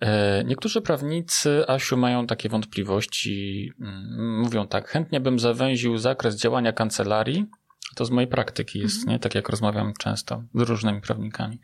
[0.00, 3.72] E, niektórzy prawnicy, Asiu, mają takie wątpliwości.
[3.80, 7.46] Mm, mówią tak, chętnie bym zawęził zakres działania kancelarii,
[7.94, 9.12] To z mojej praktyki jest, mhm.
[9.12, 9.18] nie?
[9.18, 11.60] Tak jak rozmawiam często z różnymi prawnikami.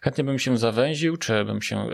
[0.00, 1.90] Chętnie bym się zawęził, czy bym się e,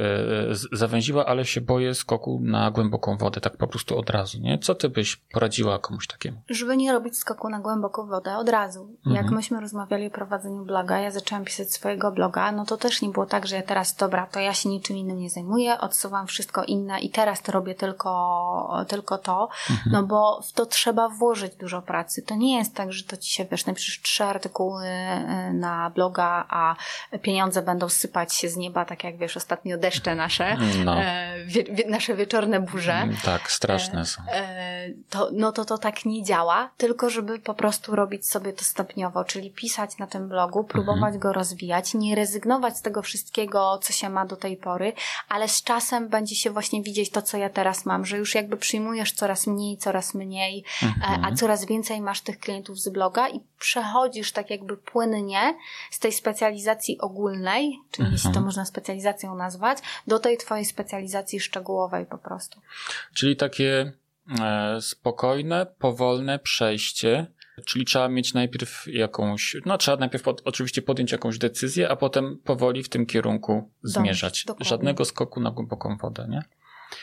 [0.73, 4.59] zawęziła, ale się boję skoku na głęboką wodę, tak po prostu od razu, nie?
[4.59, 6.43] Co ty byś poradziła komuś takiemu?
[6.49, 8.97] Żeby nie robić skoku na głęboką wodę od razu.
[9.07, 9.17] Mhm.
[9.17, 13.09] Jak myśmy rozmawiali o prowadzeniu bloga, ja zaczęłam pisać swojego bloga, no to też nie
[13.09, 16.65] było tak, że ja teraz, dobra, to ja się niczym innym nie zajmuję, odsuwam wszystko
[16.65, 19.93] inne i teraz to robię tylko, tylko to, mhm.
[19.93, 22.23] no bo w to trzeba włożyć dużo pracy.
[22.23, 26.47] To nie jest tak, że to ci się, wiesz, napiszesz trzy artykuły e, na bloga,
[26.49, 26.77] a
[27.23, 31.01] pieniądze będą sypać się z nieba, tak jak wiesz, ostatnio deszcze nasze, no.
[31.01, 32.93] e, wie, wie, nasze wieczorne burze.
[32.93, 34.23] Mm, tak, straszne są.
[34.29, 38.53] E, e, to, no to to tak nie działa, tylko żeby po prostu robić sobie
[38.53, 41.19] to stopniowo, czyli pisać na tym blogu, próbować mhm.
[41.19, 44.93] go rozwijać, nie rezygnować z tego wszystkiego, co się ma do tej pory,
[45.29, 48.57] ale z czasem będzie się właśnie widzieć to, co ja teraz mam, że już jakby
[48.57, 51.25] przyjmujesz coraz mniej, coraz mniej, mhm.
[51.25, 55.55] a coraz więcej masz tych klientów z bloga i przechodzisz tak jakby płynnie
[55.91, 58.13] z tej specjalizacji ogólnej, czyli mhm.
[58.13, 62.61] jeśli to można specjalizacją nazwać, do tej twojej specjalizacji szczegółowej po prostu.
[63.15, 63.93] Czyli takie
[64.41, 67.27] e, spokojne, powolne przejście
[67.65, 72.39] Czyli trzeba mieć najpierw jakąś, no trzeba najpierw pod, oczywiście podjąć jakąś decyzję, a potem
[72.45, 74.47] powoli w tym kierunku zmierzać.
[74.61, 76.43] Żadnego skoku na głęboką wodę, nie?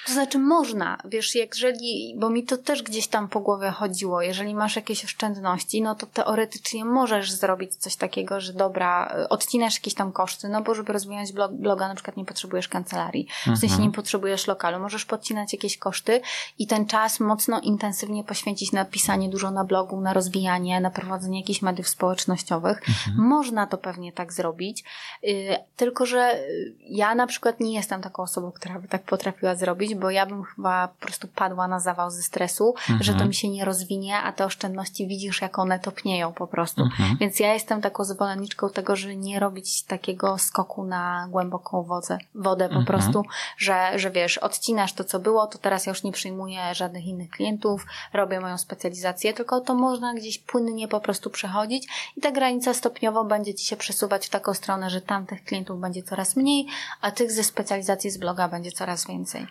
[0.05, 4.55] To znaczy można, wiesz, jeżeli, bo mi to też gdzieś tam po głowie chodziło, jeżeli
[4.55, 10.11] masz jakieś oszczędności, no to teoretycznie możesz zrobić coś takiego, że dobra, odcinasz jakieś tam
[10.11, 13.81] koszty, no bo żeby rozwijać blog, bloga na przykład nie potrzebujesz kancelarii, w sensie mhm.
[13.81, 16.21] nie potrzebujesz lokalu, możesz podcinać jakieś koszty
[16.59, 21.39] i ten czas mocno intensywnie poświęcić na pisanie dużo na blogu, na rozwijanie, na prowadzenie
[21.39, 22.81] jakichś mediów społecznościowych.
[22.89, 23.27] Mhm.
[23.27, 24.83] Można to pewnie tak zrobić,
[25.23, 26.39] yy, tylko że
[26.79, 30.43] ja na przykład nie jestem taką osobą, która by tak potrafiła zrobić, bo ja bym
[30.43, 33.03] chyba po prostu padła na zawał ze stresu, mhm.
[33.03, 36.81] że to mi się nie rozwinie, a te oszczędności widzisz, jak one topnieją po prostu.
[36.81, 37.17] Mhm.
[37.19, 42.69] Więc ja jestem taką zwolenniczką tego, że nie robić takiego skoku na głęboką wodę, wodę
[42.69, 42.85] po mhm.
[42.85, 43.25] prostu,
[43.57, 47.29] że, że wiesz, odcinasz to, co było, to teraz ja już nie przyjmuję żadnych innych
[47.29, 52.73] klientów, robię moją specjalizację, tylko to można gdzieś płynnie po prostu przechodzić i ta granica
[52.73, 56.67] stopniowo będzie ci się przesuwać w taką stronę, że tamtych klientów będzie coraz mniej,
[57.01, 59.47] a tych ze specjalizacji z bloga będzie coraz więcej.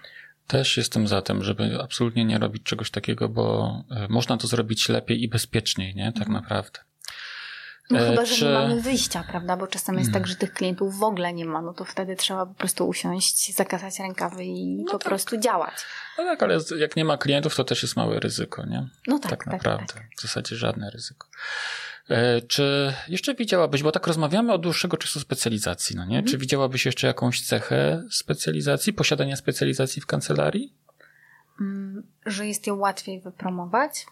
[0.47, 4.88] Też jestem za tym, żeby absolutnie nie robić czegoś takiego, bo e, można to zrobić
[4.88, 6.12] lepiej i bezpieczniej, nie?
[6.12, 6.32] Tak mhm.
[6.32, 6.80] naprawdę.
[7.90, 8.45] No chyba, e, że Czy...
[8.45, 9.57] nie mamy wyjścia, prawda?
[9.57, 10.28] Bo czasem jest tak, hmm.
[10.28, 13.99] że tych klientów w ogóle nie ma, no to wtedy trzeba po prostu usiąść, zakasać
[13.99, 15.09] rękawy i no po tak.
[15.09, 15.74] prostu działać.
[16.18, 18.88] No tak, ale jak nie ma klientów, to też jest małe ryzyko, nie?
[19.07, 19.30] No tak.
[19.30, 19.95] Tak, tak naprawdę.
[19.95, 20.03] Tak.
[20.16, 21.28] W zasadzie żadne ryzyko.
[22.11, 26.16] E, czy jeszcze widziałabyś, bo tak rozmawiamy od dłuższego czasu specjalizacji, no nie?
[26.16, 26.26] Mhm.
[26.26, 30.74] Czy widziałabyś jeszcze jakąś cechę specjalizacji, posiadania specjalizacji w kancelarii?
[31.61, 34.07] Mm, że jest ją łatwiej wypromować,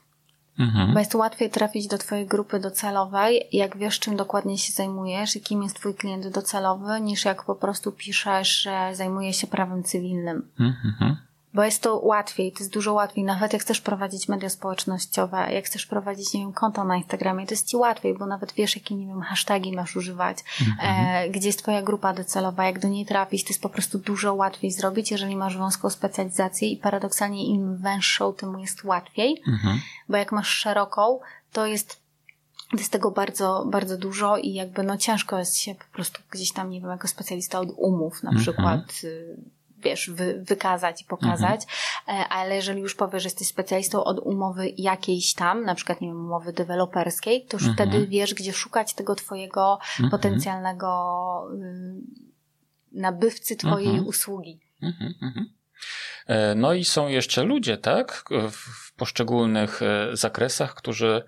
[0.58, 0.92] mhm.
[0.92, 5.40] bo jest łatwiej trafić do Twojej grupy docelowej, jak wiesz, czym dokładnie się zajmujesz i
[5.40, 10.48] kim jest Twój klient docelowy, niż jak po prostu piszesz, że zajmuje się prawem cywilnym.
[10.60, 11.16] Mhm
[11.54, 13.24] bo jest to łatwiej, to jest dużo łatwiej.
[13.24, 17.54] Nawet jak chcesz prowadzić media społecznościowe, jak chcesz prowadzić, nie wiem, konto na Instagramie, to
[17.54, 20.38] jest ci łatwiej, bo nawet wiesz, jakie, nie wiem, hasztagi masz używać,
[20.68, 21.06] mhm.
[21.16, 24.34] e, gdzie jest twoja grupa docelowa, jak do niej trafić, to jest po prostu dużo
[24.34, 29.80] łatwiej zrobić, jeżeli masz wąską specjalizację i paradoksalnie im węższą, tym jest łatwiej, mhm.
[30.08, 31.20] bo jak masz szeroką,
[31.52, 32.02] to jest
[32.78, 36.70] jest tego bardzo, bardzo dużo i jakby no ciężko jest się po prostu gdzieś tam,
[36.70, 38.42] nie wiem, jako specjalista od umów na mhm.
[38.42, 39.36] przykład y,
[39.84, 42.22] wiesz, wy, wykazać i pokazać, mhm.
[42.22, 46.08] E, ale jeżeli już powiesz, że jesteś specjalistą od umowy jakiejś tam, na przykład, nie
[46.08, 47.90] wiem, umowy deweloperskiej, to już mhm.
[47.90, 50.10] wtedy wiesz, gdzie szukać tego twojego mhm.
[50.10, 50.88] potencjalnego
[51.54, 52.22] y,
[52.92, 54.06] nabywcy twojej mhm.
[54.06, 54.60] usługi.
[54.82, 55.46] Mhm, mhm.
[56.26, 61.22] E, no i są jeszcze ludzie, tak, w poszczególnych e, zakresach, którzy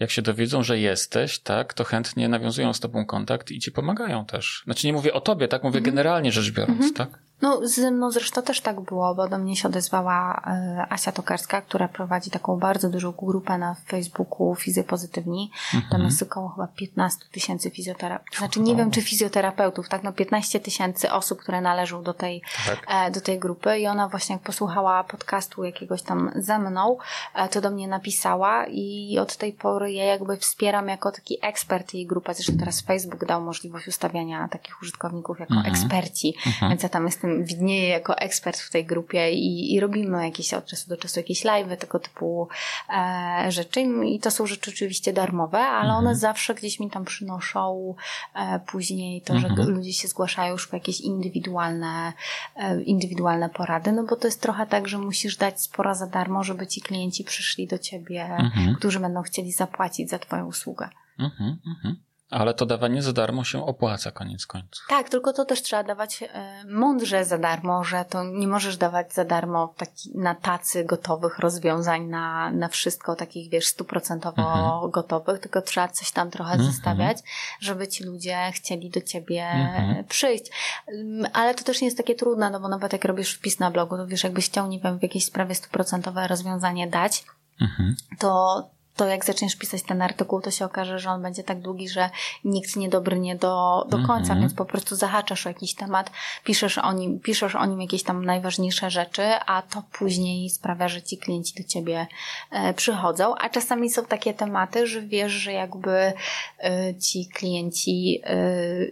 [0.00, 4.24] jak się dowiedzą, że jesteś, tak, to chętnie nawiązują z tobą kontakt i ci pomagają
[4.24, 4.62] też.
[4.64, 7.18] Znaczy nie mówię o tobie, tak, mówię generalnie rzecz biorąc, tak?
[7.42, 11.60] No, ze mną zresztą też tak było, bo do mnie się odezwała e, Asia Tokarska,
[11.62, 15.50] która prowadzi taką bardzo dużą grupę na Facebooku Fizjopozytywni.
[15.74, 15.90] Mhm.
[15.92, 18.38] Tam jest około chyba 15 tysięcy fizjoterapeutów.
[18.38, 20.02] Znaczy nie wiem, czy fizjoterapeutów, tak?
[20.02, 22.86] No 15 tysięcy osób, które należą do tej, tak.
[22.88, 26.98] E, do tej grupy i ona właśnie jak posłuchała podcastu jakiegoś tam ze mną,
[27.34, 31.94] e, to do mnie napisała i od tej pory ja jakby wspieram jako taki ekspert
[31.94, 32.34] jej grupy.
[32.34, 35.74] Zresztą teraz Facebook dał możliwość ustawiania takich użytkowników jako mhm.
[35.74, 36.70] eksperci, mhm.
[36.70, 40.66] więc ja tam jestem widnieję jako ekspert w tej grupie i, i robimy jakieś od
[40.66, 42.48] czasu do czasu jakieś live, tego typu
[42.88, 43.80] e, rzeczy.
[44.06, 45.98] I to są rzeczy oczywiście darmowe, ale mhm.
[45.98, 47.94] one zawsze gdzieś mi tam przynoszą
[48.34, 49.70] e, później to, że mhm.
[49.70, 52.12] ludzie się zgłaszają już po jakieś indywidualne,
[52.56, 56.44] e, indywidualne porady, no bo to jest trochę tak, że musisz dać spora za darmo,
[56.44, 58.74] żeby ci klienci przyszli do ciebie, mhm.
[58.74, 60.88] którzy będą chcieli zapłacić za twoją usługę.
[61.18, 62.09] Mhm, mhm.
[62.30, 64.84] Ale to dawanie za darmo się opłaca koniec końców.
[64.88, 69.14] Tak, tylko to też trzeba dawać e, mądrze za darmo, że to nie możesz dawać
[69.14, 74.90] za darmo taki, na tacy gotowych rozwiązań na, na wszystko, takich wiesz, stuprocentowo mhm.
[74.90, 76.72] gotowych, tylko trzeba coś tam trochę mhm.
[76.72, 77.18] zostawiać,
[77.60, 80.04] żeby ci ludzie chcieli do ciebie mhm.
[80.04, 80.44] przyjść.
[80.88, 83.70] Mm, ale to też nie jest takie trudne, no bo nawet jak robisz wpis na
[83.70, 87.24] blogu, to wiesz, jakbyś chciał, nie wiem, w jakiejś sprawie stuprocentowe rozwiązanie dać,
[87.60, 87.96] mhm.
[88.18, 88.62] to
[89.00, 92.10] to jak zaczniesz pisać ten artykuł, to się okaże, że on będzie tak długi, że
[92.44, 94.40] nikt nie dobrnie do, do końca, mm -hmm.
[94.40, 96.10] więc po prostu zahaczasz o jakiś temat,
[96.44, 101.02] piszesz o nim, piszesz o nim jakieś tam najważniejsze rzeczy, a to później sprawia, że
[101.02, 102.06] ci klienci do ciebie
[102.50, 106.12] e, przychodzą, a czasami są takie tematy, że wiesz, że jakby
[106.58, 108.36] e, ci klienci e,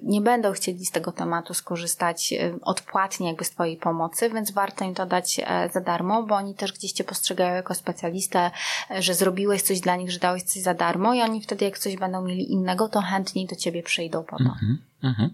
[0.02, 4.84] nie będą chcieli z tego tematu skorzystać e, odpłatnie jakby z twojej pomocy, więc warto
[4.84, 8.50] im to dać e, za darmo, bo oni też gdzieś cię postrzegają jako specjalistę,
[8.90, 11.78] e, że zrobiłeś coś dla nich, że dałeś coś za darmo i oni wtedy, jak
[11.78, 14.54] coś będą mieli innego, to chętniej do ciebie przyjdą po to.
[15.02, 15.28] Mm -hmm.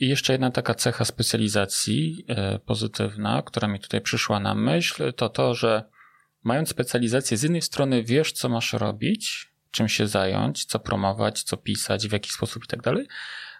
[0.00, 5.28] I jeszcze jedna taka cecha specjalizacji e, pozytywna, która mi tutaj przyszła na myśl, to
[5.28, 5.84] to, że
[6.44, 11.56] mając specjalizację, z jednej strony wiesz, co masz robić, czym się zająć, co promować, co
[11.56, 13.06] pisać, w jaki sposób i tak dalej,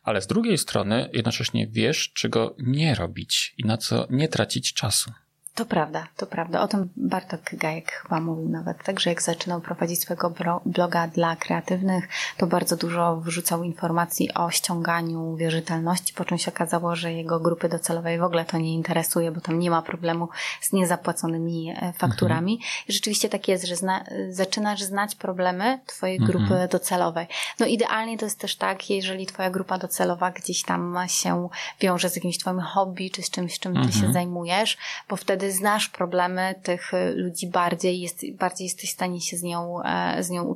[0.03, 5.13] ale z drugiej strony jednocześnie wiesz, czego nie robić i na co nie tracić czasu.
[5.59, 6.61] To prawda, to prawda.
[6.61, 10.33] O tym Bartok Gajek chyba mówił nawet, tak, że jak zaczynał prowadzić swojego
[10.67, 16.97] bloga dla kreatywnych, to bardzo dużo wrzucał informacji o ściąganiu wierzytelności, po czym się okazało,
[16.97, 20.29] że jego grupy docelowej w ogóle to nie interesuje, bo tam nie ma problemu
[20.61, 22.53] z niezapłaconymi e, fakturami.
[22.53, 22.71] Mhm.
[22.89, 26.33] I rzeczywiście tak jest, że zna, zaczynasz znać problemy twojej mhm.
[26.33, 27.27] grupy docelowej.
[27.61, 31.49] No idealnie to jest też tak, jeżeli twoja grupa docelowa gdzieś tam się
[31.81, 34.01] wiąże z jakimś twoim hobby, czy z czymś, czym ty mhm.
[34.01, 34.79] się zajmujesz,
[35.09, 39.43] bo wtedy znasz problemy tych y, ludzi bardziej, jest, bardziej jesteś w stanie się z
[39.43, 40.55] nią, e, z nią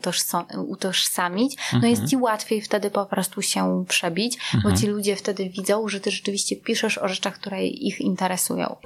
[0.67, 1.91] utożsamić, no mhm.
[1.91, 4.63] jest ci łatwiej wtedy po prostu się przebić, mhm.
[4.63, 8.77] bo ci ludzie wtedy widzą, że ty rzeczywiście piszesz o rzeczach, które ich interesują.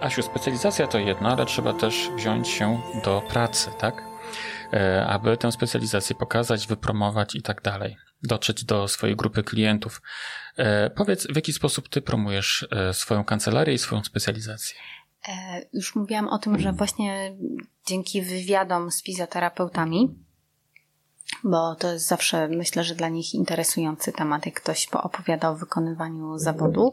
[0.00, 4.04] Asiu, specjalizacja to jedno, ale trzeba też wziąć się do pracy, tak?
[4.72, 10.02] E, aby tę specjalizację pokazać, wypromować i tak dalej dotrzeć do swojej grupy klientów.
[10.56, 14.76] E, powiedz, w jaki sposób ty promujesz e, swoją kancelarię i swoją specjalizację?
[15.28, 17.36] E, już mówiłam o tym, że właśnie
[17.86, 20.18] dzięki wywiadom z fizjoterapeutami,
[21.44, 26.38] bo to jest zawsze, myślę, że dla nich interesujący temat, jak ktoś opowiada o wykonywaniu
[26.38, 26.92] zawodu.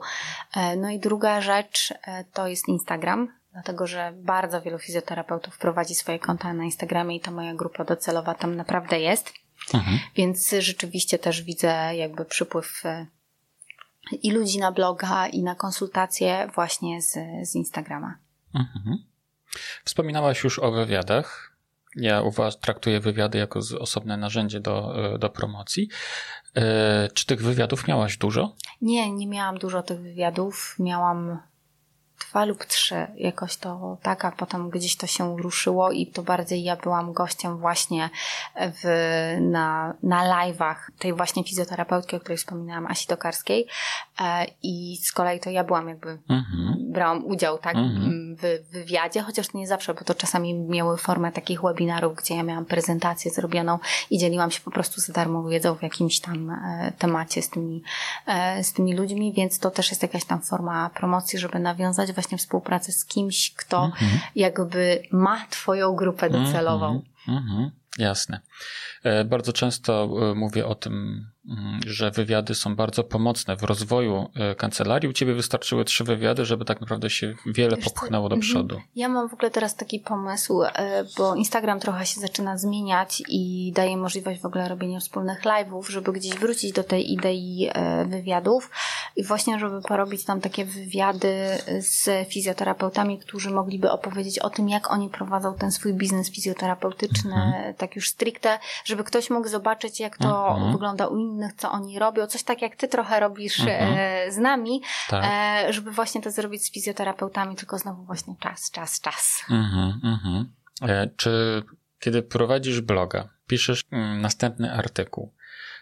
[0.78, 1.94] No i druga rzecz
[2.34, 7.32] to jest Instagram, dlatego że bardzo wielu fizjoterapeutów prowadzi swoje konta na Instagramie i ta
[7.32, 9.34] moja grupa docelowa tam naprawdę jest.
[9.74, 10.00] Mhm.
[10.16, 13.08] Więc rzeczywiście też widzę jakby przypływ e,
[14.12, 18.18] i ludzi na bloga, i na konsultacje właśnie z, z Instagrama.
[18.56, 18.98] Mhm.
[19.86, 21.56] Wspominałaś już o wywiadach.
[21.96, 25.90] Ja uważam, traktuję wywiady jako osobne narzędzie do, e, do promocji.
[26.56, 28.56] E, czy tych wywiadów miałaś dużo?
[28.82, 30.76] Nie, nie miałam dużo tych wywiadów.
[30.80, 31.40] Miałam
[32.30, 36.64] dwa lub trzy, jakoś to tak, a potem gdzieś to się ruszyło i to bardziej
[36.64, 38.10] ja byłam gościem właśnie
[38.56, 38.84] w,
[39.42, 43.68] na, na live'ach tej właśnie fizjoterapeutki, o której wspominałam, Asi Tokarskiej
[44.22, 46.76] e, i z kolei to ja byłam jakby, mhm.
[46.92, 48.36] brałam udział tak mhm.
[48.36, 52.66] w, wywiadzie, chociaż nie zawsze, bo to czasami miały formę takich webinarów, gdzie ja miałam
[52.66, 57.42] prezentację zrobioną i dzieliłam się po prostu za darmo wiedzą w jakimś tam e, temacie
[57.42, 57.84] z tymi,
[58.28, 62.38] e, z tymi ludźmi, więc to też jest jakaś tam forma promocji, żeby nawiązać właśnie
[62.38, 64.12] współpracę z kimś, kto mhm.
[64.36, 66.88] jakby ma twoją grupę docelową.
[66.88, 67.06] Mhm.
[67.28, 67.72] Mhm.
[67.98, 68.40] Jasne.
[69.04, 71.26] E, bardzo często e, mówię o tym,
[71.86, 75.10] że wywiady są bardzo pomocne w rozwoju e, kancelarii.
[75.10, 78.42] U ciebie wystarczyły trzy wywiady, żeby tak naprawdę się wiele popchnęło do mhm.
[78.42, 78.82] przodu.
[78.96, 80.62] Ja mam w ogóle teraz taki pomysł,
[81.18, 86.12] bo Instagram trochę się zaczyna zmieniać i daje możliwość w ogóle robienia wspólnych live'ów, żeby
[86.12, 87.70] gdzieś wrócić do tej idei
[88.06, 88.72] wywiadów
[89.16, 91.34] i właśnie, żeby porobić tam takie wywiady
[91.80, 97.74] z fizjoterapeutami, którzy mogliby opowiedzieć o tym, jak oni prowadzą ten swój biznes fizjoterapeutyczny, mhm.
[97.74, 100.72] tak już stricte, żeby ktoś mógł zobaczyć, jak to mhm.
[100.72, 103.96] wygląda u innych, co oni robią, coś tak jak ty trochę robisz mhm.
[103.98, 105.26] E, z nami, tak.
[105.28, 109.44] E, żeby właśnie to zrobić z fizjoterapeutami, tylko znowu właśnie czas, czas, czas.
[109.50, 110.54] Mhm, mhm.
[110.82, 111.64] E, czy
[112.00, 115.34] kiedy prowadzisz bloga, piszesz mm, następny artykuł,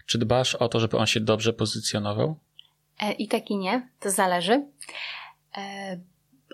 [0.05, 2.39] czy dbasz o to, żeby on się dobrze pozycjonował?
[3.17, 4.65] I tak i nie, to zależy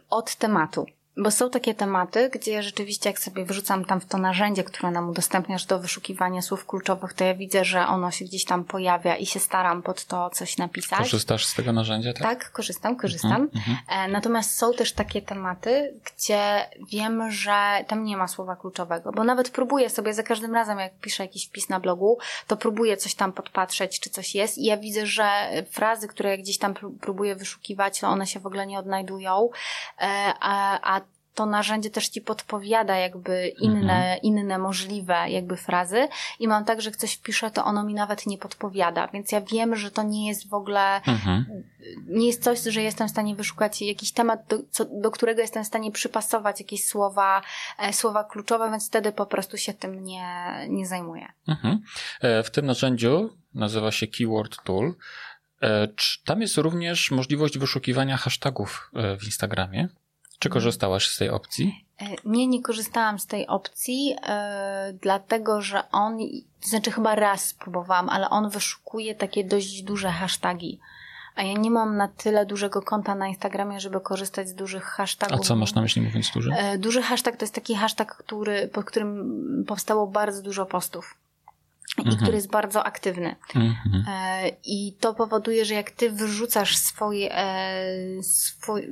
[0.09, 0.85] od tematu
[1.19, 5.09] Bo są takie tematy, gdzie rzeczywiście jak sobie wrzucam tam w to narzędzie, które nam
[5.09, 9.25] udostępniasz do wyszukiwania słów kluczowych, to ja widzę, że ono się gdzieś tam pojawia i
[9.25, 10.99] się staram pod to coś napisać.
[10.99, 12.21] Korzystasz z tego narzędzia, tak?
[12.21, 13.31] Tak, korzystam, korzystam.
[13.31, 13.77] Mhm, mhm.
[14.09, 19.23] E, Natomiast są też takie tematy, gdzie wiem, że tam nie ma słowa kluczowego, bo
[19.23, 22.17] nawet próbuję sobie za każdym razem, jak piszę jakiś wpis na blogu,
[22.47, 26.57] to próbuję coś tam podpatrzeć, czy coś jest i ja widzę, że frazy, które gdzieś
[26.57, 29.49] tam próbuję wyszukiwać, to one się w ogóle nie odnajdują,
[30.01, 31.01] e, a, a
[31.39, 34.19] to narzędzie też ci podpowiada jakby inne, mhm.
[34.21, 36.07] inne możliwe jakby frazy
[36.39, 39.41] i mam tak, że jak coś wpiszę, to ono mi nawet nie podpowiada, więc ja
[39.41, 41.45] wiem, że to nie jest w ogóle, mhm.
[42.07, 45.63] nie jest coś, że jestem w stanie wyszukać jakiś temat, do, co, do którego jestem
[45.63, 47.41] w stanie przypasować jakieś słowa,
[47.77, 50.25] e, słowa kluczowe, więc wtedy po prostu się tym nie,
[50.69, 51.27] nie zajmuję.
[51.47, 51.81] Mhm.
[52.21, 54.95] E, w tym narzędziu nazywa się Keyword Tool.
[55.61, 55.87] E,
[56.25, 59.89] tam jest również możliwość wyszukiwania hashtagów w Instagramie.
[60.39, 61.85] Czy korzystałaś z tej opcji?
[62.01, 64.17] E, nie, nie korzystałam z tej opcji, yy,
[65.01, 66.17] dlatego że on,
[66.61, 70.79] to znaczy chyba raz spróbowałam, ale on wyszukuje takie dość duże hasztagi.
[71.35, 75.39] A ja nie mam na tyle dużego konta na Instagramie, żeby korzystać z dużych hashtagów.
[75.39, 76.49] A co masz na myśli mówiąc duży?
[76.71, 81.15] Yy, duży hashtag to jest taki hashtag, który, pod którym powstało bardzo dużo postów
[82.01, 82.17] i mhm.
[82.17, 83.35] który jest bardzo aktywny.
[83.55, 84.05] Mhm.
[84.07, 88.89] E, I to powoduje, że jak ty wrzucasz swoje, e, swój,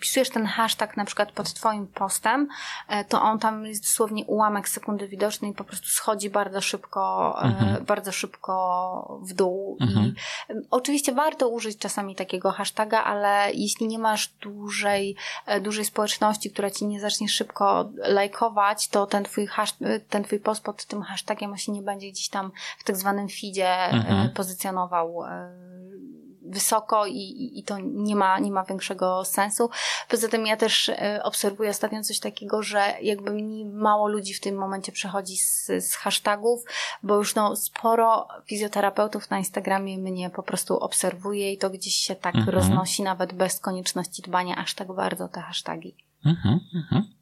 [0.00, 2.48] pisujesz ten hashtag na przykład pod twoim postem,
[2.88, 7.34] e, to on tam jest dosłownie ułamek sekundy widoczny i po prostu schodzi bardzo szybko,
[7.42, 7.84] mhm.
[7.84, 9.76] bardzo szybko w dół.
[9.80, 10.14] I
[10.70, 15.16] oczywiście warto użyć czasami takiego hashtaga, ale jeśli nie masz dużej,
[15.62, 19.74] dużej społeczności, która ci nie zacznie szybko lajkować, to ten twój, hash,
[20.08, 23.28] ten twój post pod tym hashtagiem się nie będzie będzie gdzieś tam w tak zwanym
[23.28, 24.30] feedzie e, mhm.
[24.30, 25.62] pozycjonował e,
[26.42, 29.70] wysoko i, i to nie ma, nie ma większego sensu.
[30.08, 34.40] Poza tym ja też e, obserwuję ostatnio coś takiego, że jakby mi mało ludzi w
[34.40, 36.64] tym momencie przechodzi z, z hashtagów,
[37.02, 42.14] bo już no sporo fizjoterapeutów na Instagramie mnie po prostu obserwuje i to gdzieś się
[42.14, 42.56] tak mhm.
[42.56, 45.96] roznosi nawet bez konieczności dbania aż tak bardzo te hasztagi.
[46.24, 47.21] Mhm, mhm.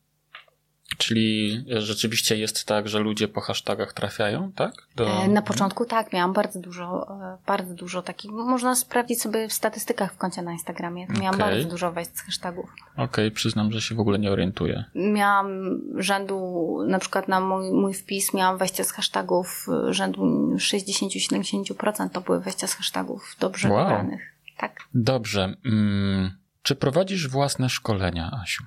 [1.00, 4.72] Czyli rzeczywiście jest tak, że ludzie po hashtagach trafiają, tak?
[4.96, 5.22] Do...
[5.22, 8.30] E, na początku tak, miałam bardzo dużo, e, bardzo dużo takich.
[8.30, 11.06] Można sprawdzić sobie w statystykach w koncie na Instagramie.
[11.20, 11.50] Miałam okay.
[11.50, 12.70] bardzo dużo wejść z hashtagów.
[12.92, 14.84] Okej, okay, przyznam, że się w ogóle nie orientuję.
[14.94, 22.20] Miałam rzędu, na przykład na mój, mój wpis miałam wejście z hashtagów rzędu 60-70% to
[22.20, 23.84] były wejścia z hashtagów dobrze wow.
[23.84, 24.34] wybranych.
[24.56, 24.80] Tak.
[24.94, 25.54] Dobrze.
[25.62, 26.30] Hmm.
[26.62, 28.64] Czy prowadzisz własne szkolenia, Asiu?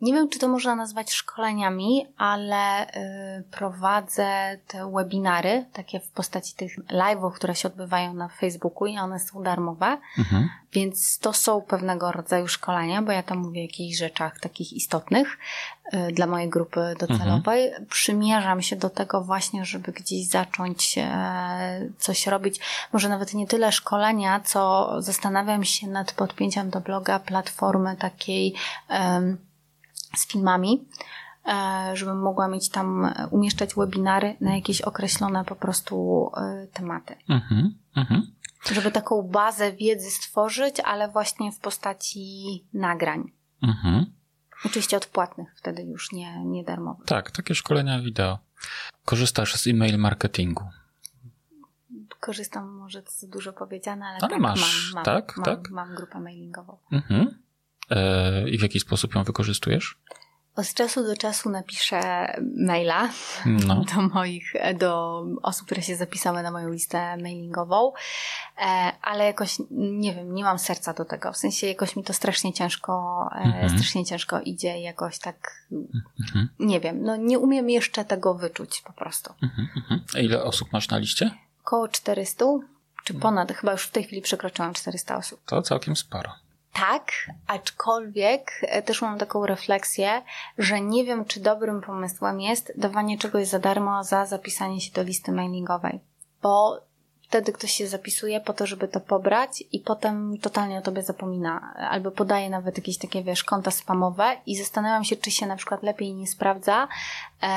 [0.00, 6.54] Nie wiem, czy to można nazwać szkoleniami, ale y, prowadzę te webinary, takie w postaci
[6.54, 9.98] tych live'ów, które się odbywają na Facebooku i one są darmowe.
[10.18, 10.48] Mhm.
[10.72, 15.38] Więc to są pewnego rodzaju szkolenia, bo ja tam mówię o jakichś rzeczach takich istotnych
[15.94, 17.68] y, dla mojej grupy docelowej.
[17.68, 17.86] Mhm.
[17.86, 22.60] Przymierzam się do tego właśnie, żeby gdzieś zacząć e, coś robić.
[22.92, 28.54] Może nawet nie tyle szkolenia, co zastanawiam się nad podpięciem do bloga platformy takiej
[30.16, 30.88] z filmami,
[31.46, 37.16] e, żebym mogła mieć tam, e, umieszczać webinary na jakieś określone po prostu e, tematy.
[37.28, 38.32] Mhm, mhm.
[38.72, 43.32] Żeby taką bazę wiedzy stworzyć, ale właśnie w postaci nagrań.
[43.62, 44.06] Mhm.
[44.64, 47.06] Oczywiście odpłatnych, wtedy już nie, nie darmowych.
[47.06, 48.38] Tak, takie szkolenia wideo.
[49.04, 50.64] Korzystasz z e-mail marketingu?
[52.20, 55.70] Korzystam, może to za dużo powiedziane, ale, ale tak, masz, mam, mam, tak, mam, tak?
[55.70, 56.78] mam grupę mailingową.
[56.92, 57.37] Mhm.
[57.90, 59.98] E, I w jaki sposób ją wykorzystujesz?
[60.58, 62.00] Od czasu do czasu napiszę
[62.56, 63.08] maila
[63.46, 63.84] no.
[63.94, 67.92] do moich, do osób, które się zapisały na moją listę mailingową,
[68.58, 68.62] e,
[69.02, 71.32] ale jakoś, nie wiem, nie mam serca do tego.
[71.32, 73.68] W sensie jakoś mi to strasznie ciężko, e, mhm.
[73.68, 75.66] strasznie ciężko idzie jakoś tak,
[76.20, 76.48] mhm.
[76.58, 79.34] nie wiem, no nie umiem jeszcze tego wyczuć po prostu.
[79.42, 79.68] Mhm.
[79.76, 80.00] mhm.
[80.14, 81.30] A ile osób masz na liście?
[81.60, 82.44] Około 400,
[83.04, 85.40] czy ponad, chyba już w tej chwili przekroczyłam 400 osób.
[85.46, 86.47] To całkiem sporo
[86.80, 87.12] tak,
[87.46, 90.22] aczkolwiek e, też mam taką refleksję,
[90.58, 95.02] że nie wiem, czy dobrym pomysłem jest dawanie czegoś za darmo za zapisanie się do
[95.02, 96.00] listy mailingowej.
[96.42, 96.80] Bo
[97.22, 101.74] wtedy ktoś się zapisuje po to, żeby to pobrać i potem totalnie o tobie zapomina.
[101.90, 105.82] Albo podaje nawet jakieś takie, wiesz, konta spamowe i zastanawiam się, czy się na przykład
[105.82, 106.88] lepiej nie sprawdza
[107.42, 107.48] e,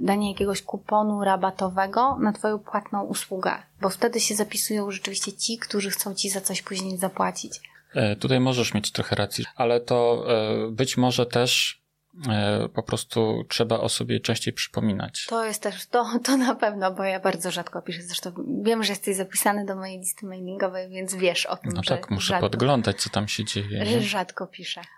[0.00, 3.62] danie jakiegoś kuponu rabatowego na twoją płatną usługę.
[3.80, 7.71] Bo wtedy się zapisują rzeczywiście ci, którzy chcą ci za coś później zapłacić.
[7.94, 11.82] E, tutaj możesz mieć trochę racji, ale to e, być może też
[12.28, 15.26] e, po prostu trzeba o sobie częściej przypominać.
[15.26, 18.02] To jest też, to, to na pewno, bo ja bardzo rzadko piszę.
[18.02, 18.32] Zresztą
[18.62, 22.26] wiem, że jesteś zapisany do mojej listy mailingowej, więc wiesz o tym, No tak, muszę
[22.26, 23.86] rzadko, podglądać, co tam się dzieje.
[23.86, 24.80] Że rzadko piszę.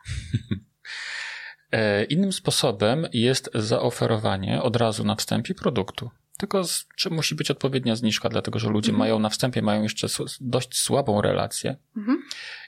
[2.08, 6.10] Innym sposobem jest zaoferowanie od razu na wstępie produktu.
[6.38, 8.98] Tylko z, czy musi być odpowiednia zniżka, dlatego że ludzie mhm.
[8.98, 10.06] mają na wstępie mają jeszcze
[10.40, 12.22] dość słabą relację mhm.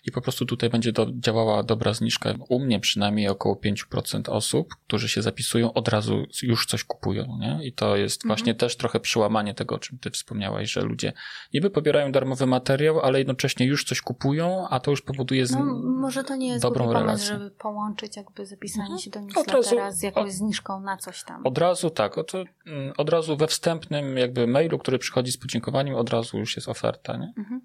[0.07, 2.35] I po prostu tutaj będzie do, działała dobra zniżka.
[2.49, 7.39] U mnie przynajmniej około 5% osób, którzy się zapisują, od razu już coś kupują.
[7.41, 7.67] Nie?
[7.67, 8.29] I to jest mhm.
[8.29, 11.13] właśnie też trochę przełamanie tego, o czym ty wspomniałaś, że ludzie
[11.55, 15.51] niby pobierają darmowy materiał, ale jednocześnie już coś kupują, a to już powoduje z...
[15.51, 17.27] no, może to nie jest dobrą pomysł, relację.
[17.27, 19.01] żeby połączyć jakby zapisanie mhm.
[19.01, 21.47] się do newslettera z jakąś od, zniżką na coś tam.
[21.47, 25.95] Od razu tak, od, mm, od razu we wstępnym jakby mailu, który przychodzi z podziękowaniem,
[25.95, 27.33] od razu już jest oferta, nie?
[27.39, 27.61] Mhm.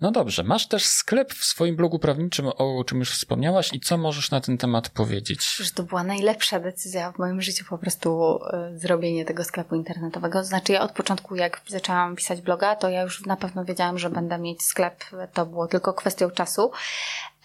[0.00, 3.98] No dobrze, masz też sklep w swoim blogu prawniczym, o czym już wspomniałaś i co
[3.98, 5.56] możesz na ten temat powiedzieć?
[5.56, 8.38] Że to była najlepsza decyzja w moim życiu, po prostu
[8.74, 10.44] y, zrobienie tego sklepu internetowego.
[10.44, 14.10] Znaczy ja od początku, jak zaczęłam pisać bloga, to ja już na pewno wiedziałam, że
[14.10, 15.04] będę mieć sklep.
[15.32, 16.70] To było tylko kwestią czasu.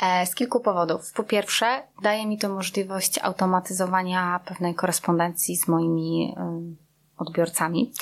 [0.01, 1.13] E, z kilku powodów.
[1.13, 6.83] Po pierwsze, daje mi to możliwość automatyzowania pewnej korespondencji z moimi y,
[7.17, 7.93] odbiorcami, e,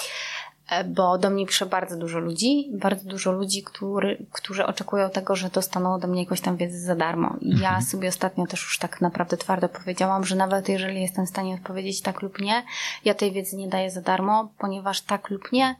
[0.85, 5.49] bo do mnie pisze bardzo dużo ludzi, bardzo dużo ludzi, który, którzy oczekują tego, że
[5.49, 7.35] dostaną ode mnie jakąś tam wiedzę za darmo.
[7.41, 7.61] I mhm.
[7.61, 11.55] ja sobie ostatnio też już tak naprawdę twardo powiedziałam, że nawet jeżeli jestem w stanie
[11.55, 12.63] odpowiedzieć tak lub nie,
[13.05, 15.75] ja tej wiedzy nie daję za darmo, ponieważ tak lub nie e,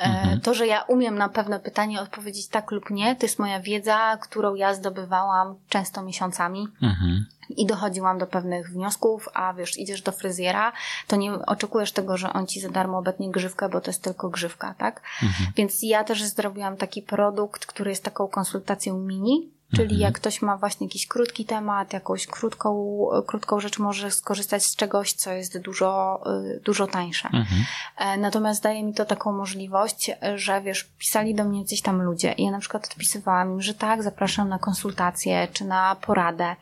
[0.00, 0.40] Mhm.
[0.40, 4.16] To, że ja umiem na pewne pytanie odpowiedzieć tak lub nie, to jest moja wiedza,
[4.16, 6.68] którą ja zdobywałam często miesiącami.
[6.82, 7.26] Mhm
[7.56, 10.72] i dochodziłam do pewnych wniosków, a wiesz, idziesz do fryzjera,
[11.06, 14.28] to nie oczekujesz tego, że on ci za darmo obetnie grzywkę, bo to jest tylko
[14.28, 15.02] grzywka, tak?
[15.22, 15.52] Mhm.
[15.56, 20.00] Więc ja też zrobiłam taki produkt, który jest taką konsultacją mini, Czyli mhm.
[20.00, 25.12] jak ktoś ma właśnie jakiś krótki temat, jakąś krótką, krótką rzecz, może skorzystać z czegoś,
[25.12, 26.22] co jest dużo,
[26.56, 27.28] y, dużo tańsze.
[27.32, 27.64] Mhm.
[27.96, 32.32] E, natomiast daje mi to taką możliwość, że wiesz, pisali do mnie gdzieś tam ludzie
[32.32, 36.56] i ja na przykład odpisywałam im, że tak, zapraszam na konsultację czy na poradę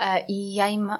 [0.00, 0.90] e, i ja im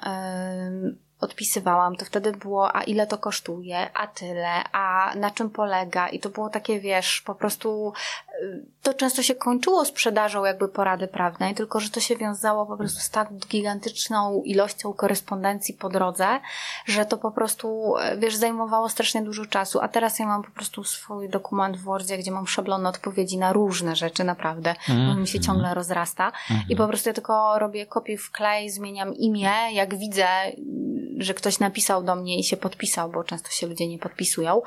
[1.21, 6.09] odpisywałam, to wtedy było, a ile to kosztuje, a tyle, a na czym polega.
[6.09, 7.93] I to było takie, wiesz, po prostu
[8.83, 13.01] to często się kończyło sprzedażą jakby porady prawnej, tylko że to się wiązało po prostu
[13.01, 16.27] z tak gigantyczną ilością korespondencji po drodze,
[16.87, 19.81] że to po prostu, y, wiesz, zajmowało strasznie dużo czasu.
[19.81, 23.53] A teraz ja mam po prostu swój dokument w Wordzie, gdzie mam szablony odpowiedzi na
[23.53, 25.09] różne rzeczy, naprawdę, mm.
[25.09, 26.33] bo mi się ciągle rozrasta.
[26.51, 26.63] Mm.
[26.69, 30.27] I po prostu ja tylko robię kopię w klej, zmieniam imię, jak widzę
[31.21, 34.63] że ktoś napisał do mnie i się podpisał, bo często się ludzie nie podpisują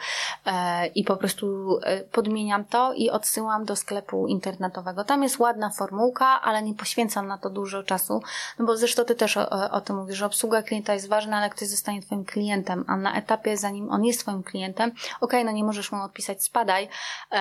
[0.45, 5.04] e, i po prostu e, podmieniam to i odsyłam do sklepu internetowego.
[5.04, 8.22] Tam jest ładna formułka, ale nie poświęcam na to dużo czasu,
[8.60, 11.49] no bo zresztą ty też o, o tym mówisz, że obsługa klienta jest ważna, ale
[11.49, 15.51] ktoś zostanie twoim klientem, a na etapie zanim on jest twoim klientem, okej, okay, no
[15.51, 16.89] nie możesz mu odpisać spadaj,
[17.32, 17.36] e,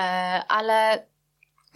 [0.47, 1.03] ale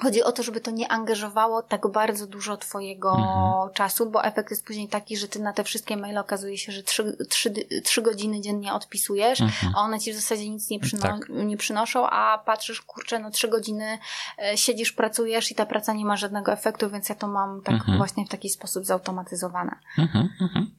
[0.01, 3.73] Chodzi o to, żeby to nie angażowało tak bardzo dużo Twojego mhm.
[3.73, 6.83] czasu, bo efekt jest później taki, że Ty na te wszystkie maile okazuje się, że
[6.83, 9.73] trzy, trzy, trzy godziny dziennie odpisujesz, mhm.
[9.75, 11.29] a one Ci w zasadzie nic nie, przyno tak.
[11.29, 13.99] nie przynoszą, a patrzysz, kurczę, no trzy godziny
[14.39, 17.75] e, siedzisz, pracujesz i ta praca nie ma żadnego efektu, więc ja to mam tak
[17.75, 17.97] mhm.
[17.97, 19.75] właśnie w taki sposób zautomatyzowane.
[19.97, 20.71] Mhm, mhm.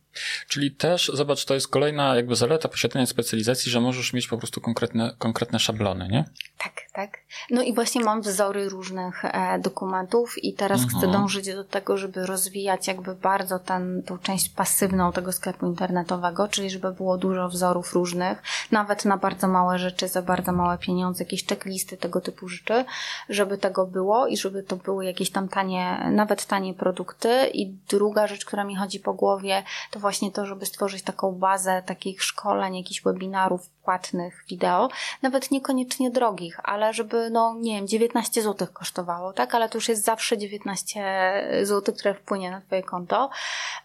[0.48, 4.60] Czyli też, zobacz, to jest kolejna jakby zaleta posiadania specjalizacji, że możesz mieć po prostu
[4.60, 6.24] konkretne, konkretne szablony, nie?
[6.58, 7.18] Tak, tak.
[7.50, 10.98] No i właśnie mam wzory różnych e, dokumentów i teraz mhm.
[10.98, 16.48] chcę dążyć do tego, żeby rozwijać jakby bardzo ten, tą część pasywną tego sklepu internetowego,
[16.48, 21.24] czyli żeby było dużo wzorów różnych, nawet na bardzo małe rzeczy, za bardzo małe pieniądze,
[21.24, 22.84] jakieś checklisty, tego typu rzeczy,
[23.28, 27.46] żeby tego było i żeby to były jakieś tam tanie, nawet tanie produkty.
[27.52, 31.82] I druga rzecz, która mi chodzi po głowie, to właśnie to, żeby stworzyć taką bazę
[31.86, 34.88] takich szkoleń, jakichś webinarów płatnych wideo,
[35.22, 39.54] nawet niekoniecznie drogich, ale żeby, no nie wiem, 19 zł kosztowało, tak?
[39.54, 43.30] Ale to już jest zawsze 19 zł, które wpłynie na Twoje konto.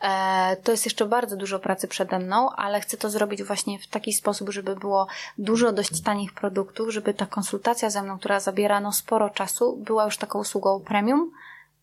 [0.02, 3.88] E, to jest jeszcze bardzo dużo pracy przede mną, ale chcę to zrobić właśnie w
[3.88, 5.08] taki sposób, żeby było
[5.38, 10.06] dużo dość tanich produktów, żeby ta konsultacja ze mną, która zabiera no sporo czasu, była
[10.06, 11.32] już taką usługą premium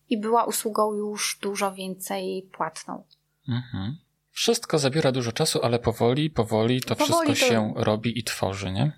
[0.09, 3.03] i była usługą już dużo więcej płatną.
[3.47, 3.97] Mhm.
[4.31, 7.53] Wszystko zabiera dużo czasu, ale powoli, powoli to powoli wszystko to...
[7.53, 8.91] się robi i tworzy, nie?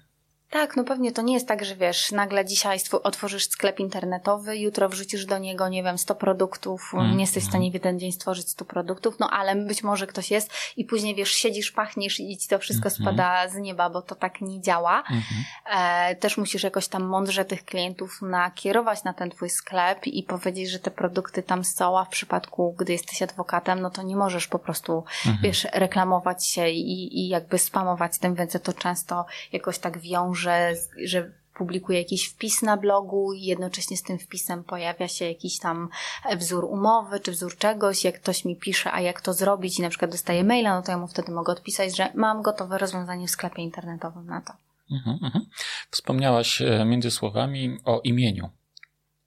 [0.54, 4.90] Tak, no pewnie to nie jest tak, że wiesz, nagle dzisiaj otworzysz sklep internetowy, jutro
[4.90, 8.12] wrzucisz do niego, nie wiem, 100 produktów, mm, nie jesteś w stanie w jeden dzień
[8.12, 12.38] stworzyć 100 produktów, no ale być może ktoś jest i później wiesz, siedzisz, pachniesz i
[12.38, 15.04] ci to wszystko mm, spada z nieba, bo to tak nie działa.
[15.10, 15.24] Mm,
[15.66, 20.70] e, też musisz jakoś tam mądrze tych klientów nakierować na ten twój sklep i powiedzieć,
[20.70, 24.48] że te produkty tam są, a w przypadku, gdy jesteś adwokatem, no to nie możesz
[24.48, 25.38] po prostu, mhm.
[25.44, 30.74] wiesz, reklamować się i, i jakby spamować tym, więc to często jakoś tak wiąże że,
[31.06, 35.90] że publikuję jakiś wpis na blogu i jednocześnie z tym wpisem pojawia się jakiś tam
[36.38, 39.90] wzór umowy czy wzór czegoś, jak ktoś mi pisze, a jak to zrobić i na
[39.90, 43.32] przykład dostaję maila, no to ja mu wtedy mogę odpisać, że mam gotowe rozwiązanie w
[43.32, 44.54] sklepie internetowym na to.
[44.92, 45.46] Mhm, mhm.
[45.90, 48.50] Wspomniałaś e, między słowami o imieniu.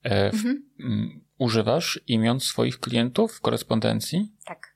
[0.05, 0.65] E, mhm.
[1.39, 4.33] Używasz imion swoich klientów w korespondencji?
[4.45, 4.75] Tak.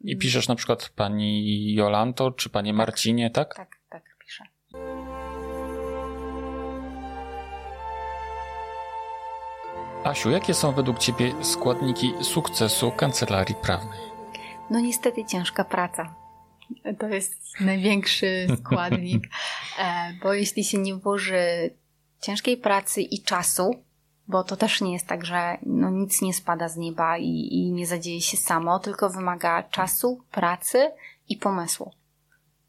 [0.00, 2.76] I piszesz na przykład pani Jolanto czy panie tak.
[2.76, 3.54] Marcinie, tak?
[3.54, 3.73] Tak,
[10.04, 13.98] Asiu, jakie są według ciebie składniki sukcesu kancelarii prawnej?
[14.70, 16.14] No niestety ciężka praca.
[16.98, 19.24] To jest największy składnik,
[19.78, 21.70] e, bo jeśli się nie włoży
[22.20, 23.70] ciężkiej pracy i czasu,
[24.28, 27.72] bo to też nie jest tak, że no nic nie spada z nieba i, i
[27.72, 30.90] nie zadzieje się samo, tylko wymaga czasu, pracy
[31.28, 31.92] i pomysłu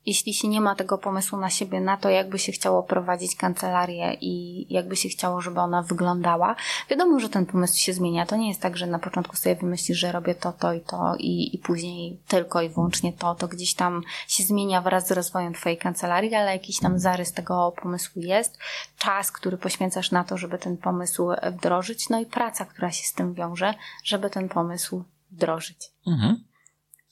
[0.06, 4.18] jeśli się nie ma tego pomysłu na siebie, na to, jakby się chciało prowadzić kancelarię
[4.22, 6.56] i jakby się chciało, żeby ona wyglądała,
[6.90, 8.26] wiadomo, że ten pomysł się zmienia.
[8.26, 11.16] To nie jest tak, że na początku sobie wymyślisz, że robię to, to i to
[11.20, 13.36] i, i później tylko i wyłącznie to.
[13.36, 17.74] To gdzieś tam się zmienia wraz z rozwojem Twojej kancelarii, ale jakiś tam zarys tego
[17.82, 18.58] pomysłu jest.
[18.98, 23.14] Czas, który poświęcasz na to, żeby ten pomysł wdrożyć, no i praca, która się z
[23.14, 25.92] tym wiąże, żeby ten pomysł wdrożyć.
[26.08, 26.44] Mhm.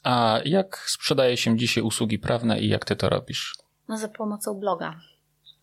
[0.03, 3.55] A jak sprzedaje się dzisiaj usługi prawne i jak ty to robisz?
[3.87, 4.99] No za pomocą bloga.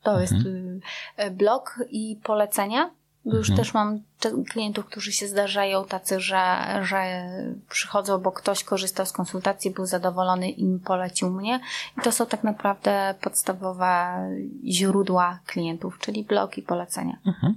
[0.03, 0.21] To mhm.
[0.21, 2.91] jest y, blog i polecenia.
[3.25, 3.65] Bo już mhm.
[3.65, 4.03] też mam
[4.51, 7.31] klientów, którzy się zdarzają tacy, że, że
[7.69, 11.61] przychodzą, bo ktoś korzystał z konsultacji, był zadowolony i polecił mnie.
[11.99, 14.17] I to są tak naprawdę podstawowe
[14.65, 17.19] źródła klientów, czyli blog i polecenia.
[17.27, 17.55] Mhm.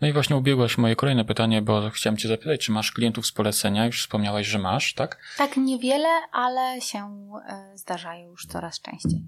[0.00, 3.32] No i właśnie ubiegłaś moje kolejne pytanie, bo chciałem Cię zapytać, czy masz klientów z
[3.32, 3.86] polecenia?
[3.86, 5.18] Już wspomniałaś, że masz, tak?
[5.38, 9.22] Tak, niewiele, ale się e, zdarzają już coraz częściej.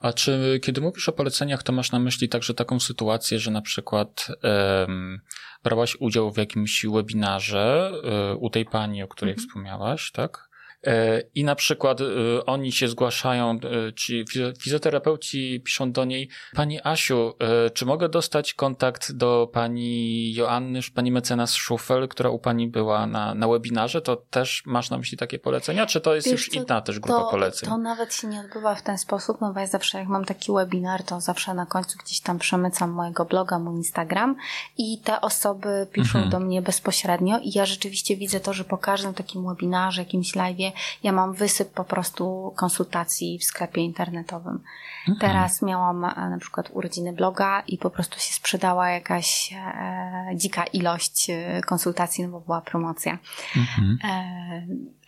[0.00, 3.62] A czy kiedy mówisz o poleceniach, to masz na myśli także taką sytuację, że na
[3.62, 5.20] przykład um,
[5.64, 9.48] brałaś udział w jakimś webinarze um, u tej pani, o której mhm.
[9.48, 10.49] wspomniałaś, tak?
[10.86, 12.04] E, I na przykład e,
[12.46, 14.24] oni się zgłaszają, e, ci
[14.60, 17.32] fizjoterapeuci piszą do niej, Pani Asiu,
[17.74, 23.34] czy mogę dostać kontakt do Pani Joanny, Pani mecenas Szufel, która u Pani była na,
[23.34, 24.00] na webinarze?
[24.00, 27.20] To też masz na myśli takie polecenia, czy to jest Wiesz, już inna też grupa
[27.20, 27.68] to, poleceń?
[27.68, 30.52] To nawet się nie odbywa w ten sposób, no bo ja zawsze jak mam taki
[30.52, 34.36] webinar, to zawsze na końcu gdzieś tam przemycam mojego bloga, mój Instagram
[34.78, 36.30] i te osoby piszą mhm.
[36.30, 40.69] do mnie bezpośrednio i ja rzeczywiście widzę to, że po każdym takim webinarze, jakimś live'ie
[41.02, 44.62] ja mam wysyp po prostu konsultacji w sklepie internetowym.
[45.08, 45.18] Mhm.
[45.18, 50.64] Teraz miałam e, na przykład urodziny bloga i po prostu się sprzedała jakaś e, dzika
[50.64, 53.18] ilość e, konsultacji, no bo była promocja.
[53.56, 53.98] Mhm.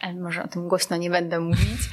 [0.03, 1.81] E, może o tym głośno nie będę mówić.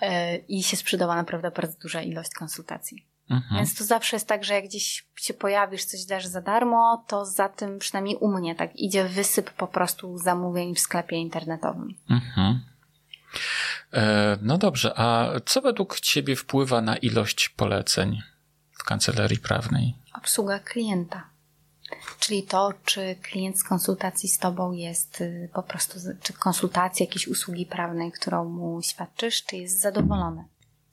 [0.00, 3.06] E, I się sprzedała naprawdę bardzo duża ilość konsultacji.
[3.30, 3.56] Mhm.
[3.56, 7.24] Więc to zawsze jest tak, że jak gdzieś się pojawisz, coś dasz za darmo, to
[7.24, 11.94] za tym przynajmniej u mnie tak idzie wysyp po prostu zamówień w sklepie internetowym.
[12.10, 12.60] Mhm.
[13.92, 18.22] E, no dobrze, a co według Ciebie wpływa na ilość poleceń
[18.72, 19.94] w kancelarii prawnej?
[20.14, 21.30] Obsługa klienta.
[22.20, 27.28] Czyli to, czy klient z konsultacji z Tobą jest y, po prostu, czy konsultacji jakiejś
[27.28, 30.44] usługi prawnej, którą mu świadczysz, czy jest zadowolony.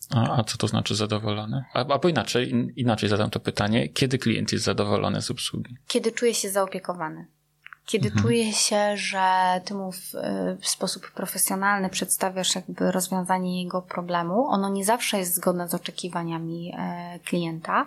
[0.10, 1.64] A, a co to znaczy zadowolony?
[1.74, 3.90] Albo inaczej, inaczej zadam to pytanie.
[3.90, 5.78] Kiedy klient jest zadowolony z obsługi?
[5.88, 7.28] Kiedy czuje się zaopiekowany.
[7.86, 8.24] Kiedy mhm.
[8.24, 10.12] czuje się, że ty mu w,
[10.62, 16.74] w, sposób profesjonalny przedstawiasz jakby rozwiązanie jego problemu, ono nie zawsze jest zgodne z oczekiwaniami
[16.78, 17.86] e, klienta,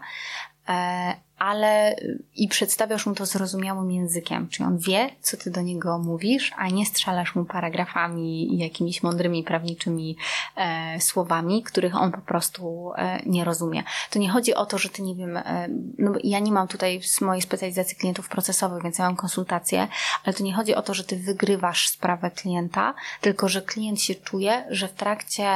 [1.38, 1.96] ale
[2.36, 6.68] i przedstawiasz mu to zrozumiałym językiem, czyli on wie, co ty do niego mówisz, a
[6.68, 10.16] nie strzelasz mu paragrafami i jakimiś mądrymi prawniczymi
[10.56, 13.82] e, słowami, których on po prostu e, nie rozumie.
[14.10, 17.02] To nie chodzi o to, że ty nie wiem, e, no ja nie mam tutaj
[17.02, 19.88] z mojej specjalizacji klientów procesowych, więc ja mam konsultacje,
[20.24, 24.14] ale to nie chodzi o to, że ty wygrywasz sprawę klienta, tylko że klient się
[24.14, 25.48] czuje, że w trakcie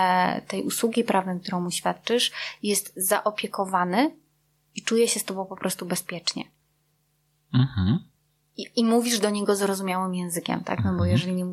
[0.49, 2.33] tej usługi prawnej, którą mu świadczysz,
[2.63, 4.22] jest zaopiekowany
[4.75, 6.45] i czuje się z tobą po prostu bezpiecznie.
[7.55, 7.99] Mhm.
[8.57, 10.79] I, I, mówisz do niego zrozumiałym językiem, tak?
[10.79, 11.11] No bo mhm.
[11.11, 11.47] jeżeli nie,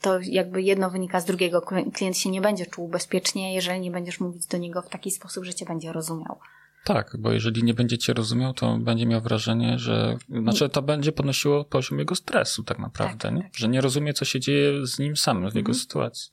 [0.00, 1.62] to jakby jedno wynika z drugiego.
[1.94, 5.44] Klient się nie będzie czuł bezpiecznie, jeżeli nie będziesz mówić do niego w taki sposób,
[5.44, 6.38] że cię będzie rozumiał.
[6.84, 11.12] Tak, bo jeżeli nie będzie cię rozumiał, to będzie miał wrażenie, że znaczy to będzie
[11.12, 13.42] podnosiło poziom jego stresu tak naprawdę, tak, nie?
[13.42, 13.56] Tak.
[13.56, 15.58] że nie rozumie, co się dzieje z nim samym w mhm.
[15.58, 16.32] jego sytuacji.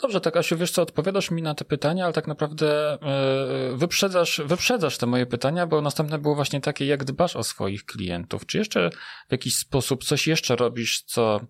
[0.00, 2.98] Dobrze, tak Asiu, wiesz co, odpowiadasz mi na te pytania, ale tak naprawdę
[3.70, 7.84] yy, wyprzedzasz, wyprzedzasz te moje pytania, bo następne było właśnie takie, jak dbasz o swoich
[7.84, 8.46] klientów.
[8.46, 8.90] Czy jeszcze
[9.28, 11.40] w jakiś sposób coś jeszcze robisz, co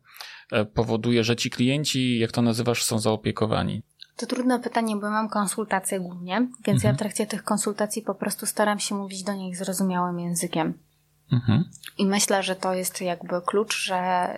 [0.52, 3.82] e, powoduje, że ci klienci, jak to nazywasz, są zaopiekowani?
[4.16, 6.82] To trudne pytanie, bo mam konsultacje głównie, więc mhm.
[6.84, 10.78] ja w trakcie tych konsultacji po prostu staram się mówić do nich zrozumiałym językiem.
[11.32, 11.64] Mhm.
[11.98, 14.28] I myślę, że to jest jakby klucz, że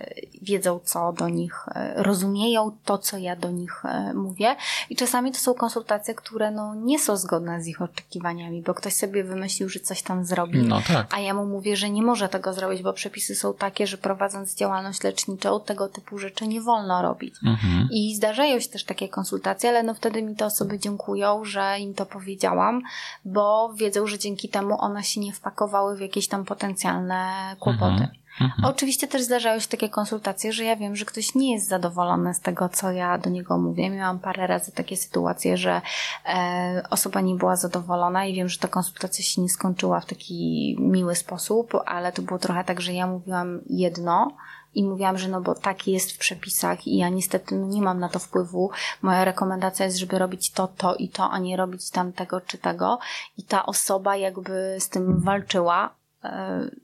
[0.41, 4.55] wiedzą, co do nich, e, rozumieją to, co ja do nich e, mówię.
[4.89, 8.93] I czasami to są konsultacje, które no, nie są zgodne z ich oczekiwaniami, bo ktoś
[8.93, 11.07] sobie wymyślił, że coś tam zrobi, no tak.
[11.15, 14.55] a ja mu mówię, że nie może tego zrobić, bo przepisy są takie, że prowadząc
[14.55, 17.35] działalność leczniczą, tego typu rzeczy nie wolno robić.
[17.45, 17.87] Mhm.
[17.91, 21.93] I zdarzają się też takie konsultacje, ale no wtedy mi te osoby dziękują, że im
[21.93, 22.81] to powiedziałam,
[23.25, 27.91] bo wiedzą, że dzięki temu one się nie wpakowały w jakieś tam potencjalne potencjalne kłopoty.
[27.91, 28.09] Mhm.
[28.41, 28.65] Mhm.
[28.65, 32.39] Oczywiście też zdarzają się takie konsultacje, że ja wiem, że ktoś nie jest zadowolony z
[32.39, 33.89] tego, co ja do niego mówię.
[33.89, 35.81] Miałam parę razy takie sytuacje, że
[36.25, 40.75] e, osoba nie była zadowolona i wiem, że ta konsultacja się nie skończyła w taki
[40.79, 44.31] miły sposób, ale to było trochę tak, że ja mówiłam jedno,
[44.77, 47.99] i mówiłam, że no bo tak jest w przepisach i ja niestety no nie mam
[47.99, 48.71] na to wpływu.
[49.01, 52.99] Moja rekomendacja jest, żeby robić to, to i to, a nie robić tamtego czy tego.
[53.37, 55.89] I ta osoba jakby z tym walczyła,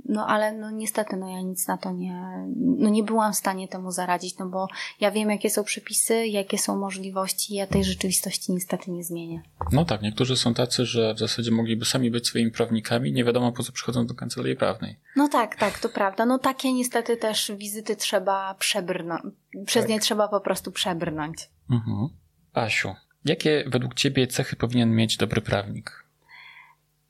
[0.06, 3.68] no ale no niestety, no ja nic na to nie, no nie byłam w stanie
[3.68, 4.68] temu zaradzić, no bo
[5.00, 9.42] ja wiem, jakie są przepisy, jakie są możliwości, ja tej rzeczywistości niestety nie zmienię.
[9.72, 13.52] No tak, niektórzy są tacy, że w zasadzie mogliby sami być swoimi prawnikami, nie wiadomo
[13.52, 15.00] po co przychodzą do kancelarii prawnej.
[15.16, 16.26] No tak, tak, to prawda.
[16.26, 19.24] No takie niestety też wizyty trzeba przebrnąć,
[19.66, 19.90] przez tak.
[19.90, 21.50] nie trzeba po prostu przebrnąć.
[21.72, 22.10] Mhm.
[22.54, 26.06] Asiu, jakie według Ciebie cechy powinien mieć dobry prawnik?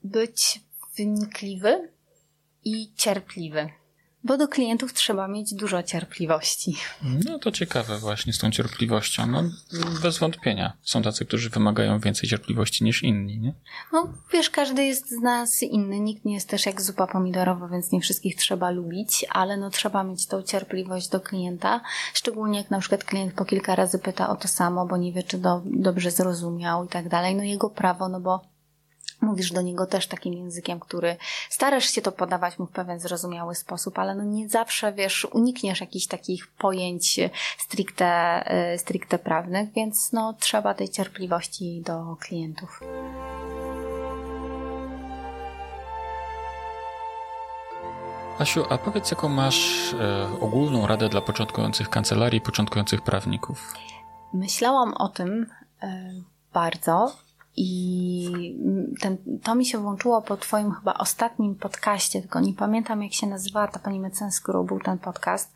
[0.03, 0.61] Być
[0.97, 1.93] wynikliwy,
[2.65, 3.69] i cierpliwy.
[4.25, 6.75] Bo do klientów trzeba mieć dużo cierpliwości.
[7.25, 9.27] No to ciekawe właśnie z tą cierpliwością.
[9.27, 9.43] No
[10.03, 10.73] bez wątpienia.
[10.81, 13.53] Są tacy, którzy wymagają więcej cierpliwości niż inni, nie?
[13.93, 15.99] No wiesz, każdy jest z nas inny.
[15.99, 20.03] Nikt nie jest też jak zupa pomidorowa, więc nie wszystkich trzeba lubić, ale no trzeba
[20.03, 21.81] mieć tą cierpliwość do klienta.
[22.13, 25.23] Szczególnie jak na przykład klient po kilka razy pyta o to samo, bo nie wie,
[25.23, 27.35] czy do, dobrze zrozumiał i tak dalej.
[27.35, 28.52] No jego prawo, no bo
[29.23, 31.15] mówisz do niego też takim językiem, który
[31.49, 35.81] starasz się to podawać mu w pewien zrozumiały sposób, ale no nie zawsze, wiesz, unikniesz
[35.81, 37.19] jakichś takich pojęć
[37.57, 38.05] stricte,
[38.45, 42.79] e, stricte prawnych, więc no trzeba tej cierpliwości do klientów.
[48.39, 53.73] Asiu, a powiedz, jaką masz e, ogólną radę dla początkujących kancelarii, początkujących prawników?
[54.33, 55.45] Myślałam o tym
[55.81, 56.13] e,
[56.53, 57.15] bardzo
[57.55, 58.57] i
[59.01, 63.27] ten, to mi się włączyło po Twoim chyba ostatnim podcaście, tylko nie pamiętam jak się
[63.27, 65.53] nazywała ta pani mecenas, z którą był ten podcast,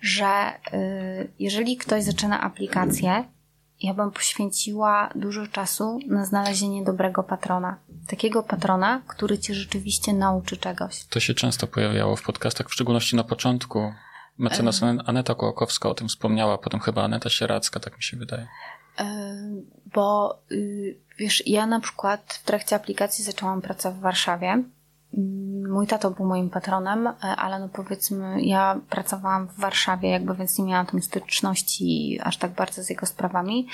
[0.00, 3.24] że y, jeżeli ktoś zaczyna aplikację,
[3.82, 7.78] ja bym poświęciła dużo czasu na znalezienie dobrego patrona.
[8.08, 11.04] Takiego patrona, który Cię rzeczywiście nauczy czegoś.
[11.04, 13.92] To się często pojawiało w podcastach, w szczególności na początku.
[14.38, 18.48] Mecenas Aneta Kołakowska o tym wspomniała, potem chyba Aneta Sieracka, tak mi się wydaje.
[19.94, 24.62] Bo y, wiesz, ja na przykład w trakcie aplikacji zaczęłam pracę w Warszawie.
[25.68, 30.58] Mój tato był moim patronem, e, ale no powiedzmy, ja pracowałam w Warszawie, jakby więc
[30.58, 33.68] nie miałam tam styczności aż tak bardzo z jego sprawami.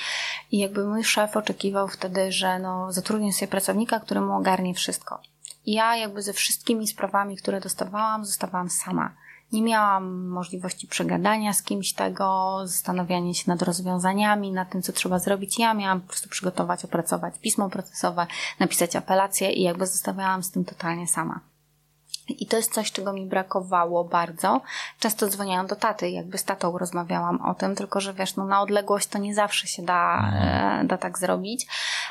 [0.53, 5.21] I jakby mój szef oczekiwał wtedy, że no zatrudnię sobie pracownika, który mu ogarnie wszystko.
[5.67, 9.15] I ja jakby ze wszystkimi sprawami, które dostawałam, zostawałam sama.
[9.53, 15.19] Nie miałam możliwości przegadania z kimś tego, zastanawiania się nad rozwiązaniami, nad tym, co trzeba
[15.19, 15.59] zrobić.
[15.59, 18.27] Ja miałam po prostu przygotować, opracować pismo procesowe,
[18.61, 21.41] napisać apelację i jakby zostawiałam z tym totalnie sama.
[22.29, 24.61] I to jest coś, czego mi brakowało bardzo.
[24.99, 28.61] Często dzwoniłam do taty, jakby z tatą rozmawiałam o tym, tylko że wiesz, no na
[28.61, 30.87] odległość to nie zawsze się da, mhm.
[30.87, 31.67] da tak zrobić.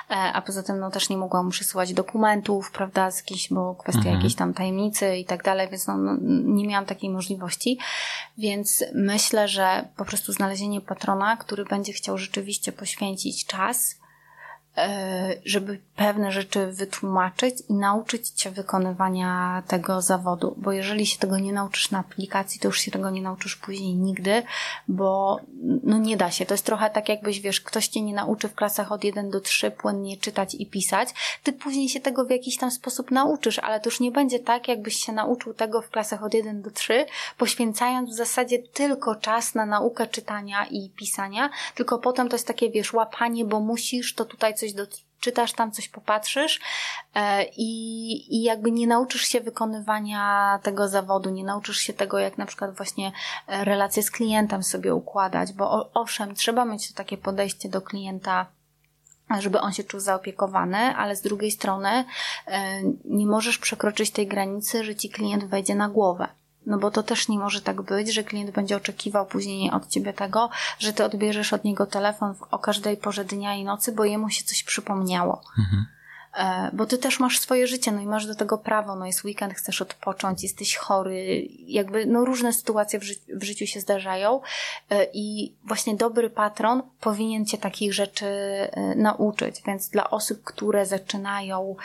[0.10, 3.76] E, a poza tym, no też nie mogłam mu przesyłać dokumentów, prawda, z jakiejś, bo
[3.76, 4.16] kwestia mhm.
[4.16, 7.80] jakiejś tam tajemnicy i tak dalej, więc no, no, nie miałam takiej możliwości.
[8.38, 14.07] Więc myślę, że po prostu znalezienie patrona, który będzie chciał rzeczywiście poświęcić czas, E,
[15.46, 21.54] żeby pewne rzeczy wytłumaczyć i nauczyć cię wykonywania tego zawodu, bo jeżeli się tego nie
[21.54, 24.44] nauczysz na aplikacji, to już się tego nie nauczysz później nigdy,
[24.88, 25.40] bo
[25.84, 26.46] no nie da się.
[26.46, 29.42] To jest trochę tak jakbyś, wiesz, ktoś cię nie nauczy w klasach od 1 do
[29.42, 31.10] 3 płynnie czytać i pisać,
[31.44, 34.68] ty później się tego w jakiś tam sposób nauczysz, ale to już nie będzie tak,
[34.68, 37.06] jakbyś się nauczył tego w klasach od 1 do 3,
[37.38, 42.70] poświęcając w zasadzie tylko czas na naukę czytania i pisania, tylko potem to jest takie,
[42.70, 44.88] wiesz, łapanie, bo musisz, to tutaj coś coś
[45.18, 46.60] doczytasz, tam coś popatrzysz
[47.16, 52.38] e, i, i jakby nie nauczysz się wykonywania tego zawodu, nie nauczysz się tego, jak
[52.38, 53.12] na przykład właśnie
[53.48, 58.46] e, relacje z klientem sobie układać, bo owszem, trzeba mieć takie podejście do klienta,
[59.40, 62.06] żeby on się czuł zaopiekowany, ale z drugiej strony
[62.48, 66.28] e, nie możesz przekroczyć tej granicy, że ci klient wejdzie na głowę
[66.68, 70.14] No bo to też nie może tak być, że klient będzie oczekiwał później od ciebie
[70.14, 70.50] tego,
[70.80, 74.44] że ty odbierzesz od niego telefon o każdej porze dnia i nocy, bo jemu się
[74.44, 75.42] coś przypomniało.
[75.60, 75.86] Mhm.
[76.38, 79.24] E, bo ty też masz swoje życie, no i masz do tego prawo, no jest
[79.24, 84.42] weekend, chcesz odpocząć, jesteś chory, jakby no różne sytuacje w, ży w życiu się zdarzają
[84.90, 90.86] e, i właśnie dobry patron powinien cię takich rzeczy e, nauczyć, więc dla osób, które
[90.86, 91.76] zaczynają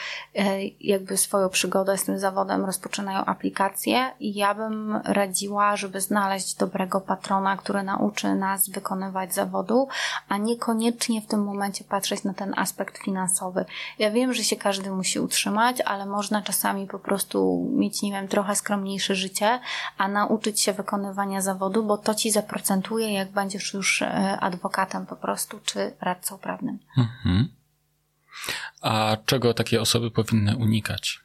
[0.80, 7.56] jakby swoją przygodę z tym zawodem, rozpoczynają aplikację, ja bym radziła, żeby znaleźć dobrego patrona,
[7.56, 9.88] który nauczy nas wykonywać zawodu,
[10.28, 13.64] a niekoniecznie w tym momencie patrzeć na ten aspekt finansowy.
[13.98, 18.12] Ja wiem, że że się każdy musi utrzymać, ale można czasami po prostu mieć, nie
[18.12, 19.60] wiem, trochę skromniejsze życie,
[19.98, 25.16] a nauczyć się wykonywania zawodu, bo to ci zaprocentuje, jak będziesz już e, adwokatem po
[25.16, 26.78] prostu, czy radcą prawnym.
[26.98, 27.48] Mhm.
[28.80, 31.20] A czego takie osoby powinny unikać?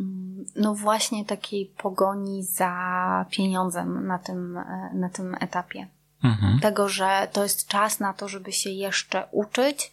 [0.00, 5.88] Mm, no właśnie takiej pogoni za pieniądzem na tym, e, na tym etapie.
[6.24, 6.60] Mhm.
[6.60, 9.92] Tego, że to jest czas na to, żeby się jeszcze uczyć,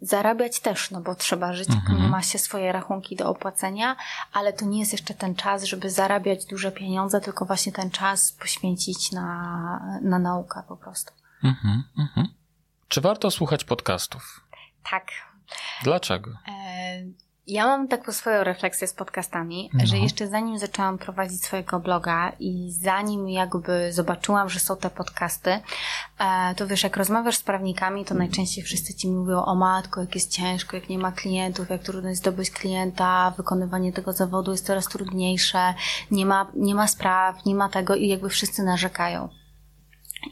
[0.00, 2.10] zarabiać też, no bo trzeba żyć, mhm.
[2.10, 3.96] ma się swoje rachunki do opłacenia,
[4.32, 8.32] ale to nie jest jeszcze ten czas, żeby zarabiać duże pieniądze, tylko właśnie ten czas
[8.32, 11.12] poświęcić na, na naukę po prostu.
[11.44, 12.28] Mhm, mhm.
[12.88, 14.40] Czy warto słuchać podcastów?
[14.90, 15.06] Tak.
[15.82, 16.30] Dlaczego?
[16.48, 19.86] E ja mam taką swoją refleksję z podcastami, no.
[19.86, 25.50] że jeszcze zanim zaczęłam prowadzić swojego bloga i zanim jakby zobaczyłam, że są te podcasty,
[26.18, 30.14] e, to wiesz, jak rozmawiasz z prawnikami, to najczęściej wszyscy ci mówią o matko, jak
[30.14, 34.66] jest ciężko, jak nie ma klientów, jak trudno jest zdobyć klienta, wykonywanie tego zawodu jest
[34.66, 35.74] coraz trudniejsze,
[36.10, 39.28] nie ma, nie ma spraw, nie ma tego i jakby wszyscy narzekają.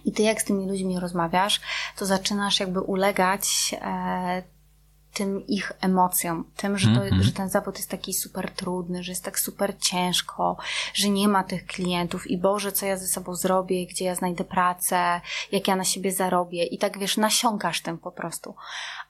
[0.04, 1.60] I ty jak z tymi ludźmi rozmawiasz,
[1.96, 4.53] to zaczynasz jakby ulegać e,
[5.14, 7.22] tym ich emocjom, tym, że, to, mm -hmm.
[7.22, 10.56] że ten zawód jest taki super trudny, że jest tak super ciężko,
[10.94, 14.44] że nie ma tych klientów i Boże, co ja ze sobą zrobię, gdzie ja znajdę
[14.44, 15.20] pracę,
[15.52, 18.54] jak ja na siebie zarobię i tak wiesz, nasiąkasz tym po prostu.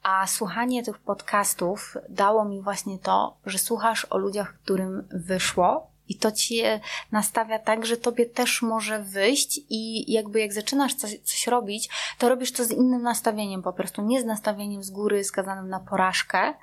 [0.03, 6.15] A słuchanie tych podcastów dało mi właśnie to, że słuchasz o ludziach, którym wyszło, i
[6.15, 6.81] to cię
[7.13, 11.89] nastawia tak, że tobie też może wyjść i jakby jak zaczynasz coś, coś robić,
[12.19, 15.81] to robisz to z innym nastawieniem po prostu, nie z nastawieniem z góry skazanym na
[15.81, 16.55] porażkę,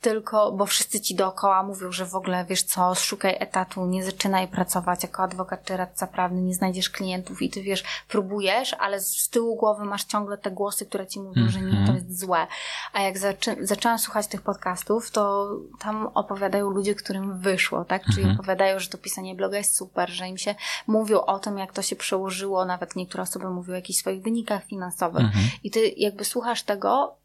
[0.00, 4.48] tylko, bo wszyscy ci dookoła mówią, że w ogóle wiesz co, szukaj etatu, nie zaczynaj
[4.48, 9.28] pracować jako adwokat czy radca prawny, nie znajdziesz klientów i ty wiesz, próbujesz, ale z
[9.28, 11.96] tyłu głowy masz ciągle te głosy, które ci mówią, że nie, to mhm.
[11.96, 12.46] jest złe.
[12.92, 18.04] A jak zaczę zaczęłam słuchać tych podcastów, to tam opowiadają ludzie, którym wyszło, tak?
[18.04, 18.34] Czyli mhm.
[18.34, 20.54] opowiadają, że to pisanie bloga jest super, że im się
[20.86, 24.64] mówią o tym, jak to się przełożyło, nawet niektóre osoby mówią o jakichś swoich wynikach
[24.64, 25.24] finansowych.
[25.24, 25.44] Mhm.
[25.64, 27.19] I ty jakby słuchasz tego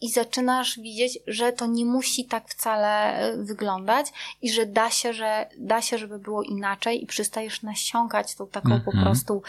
[0.00, 4.06] i zaczynasz widzieć, że to nie musi tak wcale e, wyglądać
[4.42, 8.68] i że da się, że da się, żeby było inaczej i przystajesz nasiąkać tą taką
[8.68, 8.84] mm -hmm.
[8.84, 9.06] po mhm.
[9.06, 9.42] prostu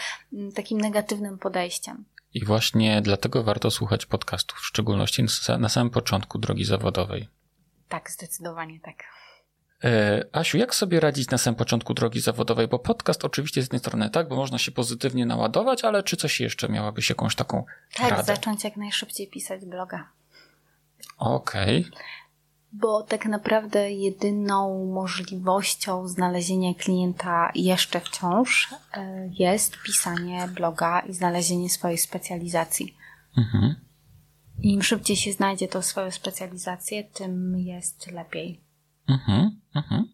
[0.54, 2.04] takim negatywnym podejściem.
[2.34, 5.24] I właśnie dlatego warto słuchać podcastów, w szczególności
[5.58, 7.28] na samym początku drogi zawodowej.
[7.88, 9.04] Tak, zdecydowanie tak.
[9.84, 12.68] E, Asiu, jak sobie radzić na samym początku drogi zawodowej?
[12.68, 16.40] Bo podcast oczywiście z jednej strony tak, bo można się pozytywnie naładować, ale czy coś
[16.40, 18.22] jeszcze miałabyś jakąś taką tak, radę?
[18.22, 20.08] zacząć jak najszybciej pisać bloga.
[21.18, 21.86] Okej.
[21.88, 22.00] Okay.
[22.72, 31.70] Bo tak naprawdę jedyną możliwością znalezienia klienta jeszcze wciąż e, jest pisanie bloga i znalezienie
[31.70, 32.96] swojej specjalizacji.
[33.38, 33.74] Mhm.
[34.62, 38.64] Im szybciej się znajdzie tą swoją specjalizację, tym jest lepiej.
[39.08, 40.04] Mhm, mhm.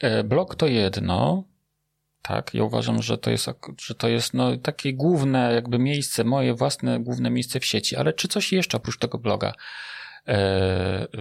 [0.00, 1.44] E, blog to jedno,
[2.22, 3.46] tak, ja uważam, że to jest,
[3.80, 8.12] że to jest no, takie główne jakby miejsce, moje własne główne miejsce w sieci, ale
[8.12, 9.52] czy coś jeszcze oprócz tego bloga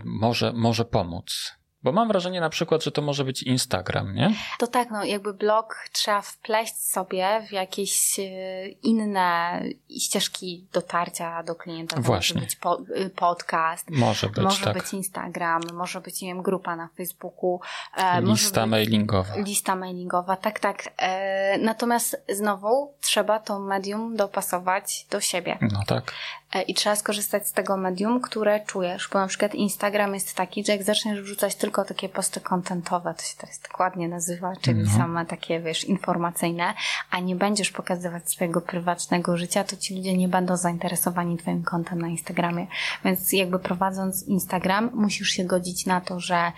[0.03, 1.61] może, może pomóc?
[1.83, 4.33] Bo mam wrażenie na przykład, że to może być Instagram, nie?
[4.59, 9.61] To tak, no jakby blog trzeba wpleść sobie w jakieś e, inne
[9.99, 12.01] ścieżki dotarcia do klienta.
[12.01, 12.33] Właśnie.
[12.33, 14.73] Może być po, y, podcast, może być, może tak.
[14.73, 17.61] być Instagram, może być, nie wiem, grupa na Facebooku.
[17.97, 19.35] E, lista mailingowa.
[19.37, 20.83] Lista mailingowa, tak, tak.
[20.97, 25.57] E, natomiast znowu trzeba to medium dopasować do siebie.
[25.61, 26.13] No tak.
[26.53, 30.65] E, i trzeba skorzystać z tego medium, które czujesz, bo na przykład Instagram jest taki,
[30.65, 34.83] że jak zaczniesz wrzucać tylko takie posty kontentowe, to się teraz tak ładnie nazywa, czyli
[34.83, 34.97] no.
[34.97, 36.73] same takie, wiesz, informacyjne,
[37.11, 42.01] a nie będziesz pokazywać swojego prywatnego życia, to ci ludzie nie będą zainteresowani twoim kontem
[42.01, 42.67] na Instagramie.
[43.05, 46.51] Więc jakby prowadząc Instagram, musisz się godzić na to, że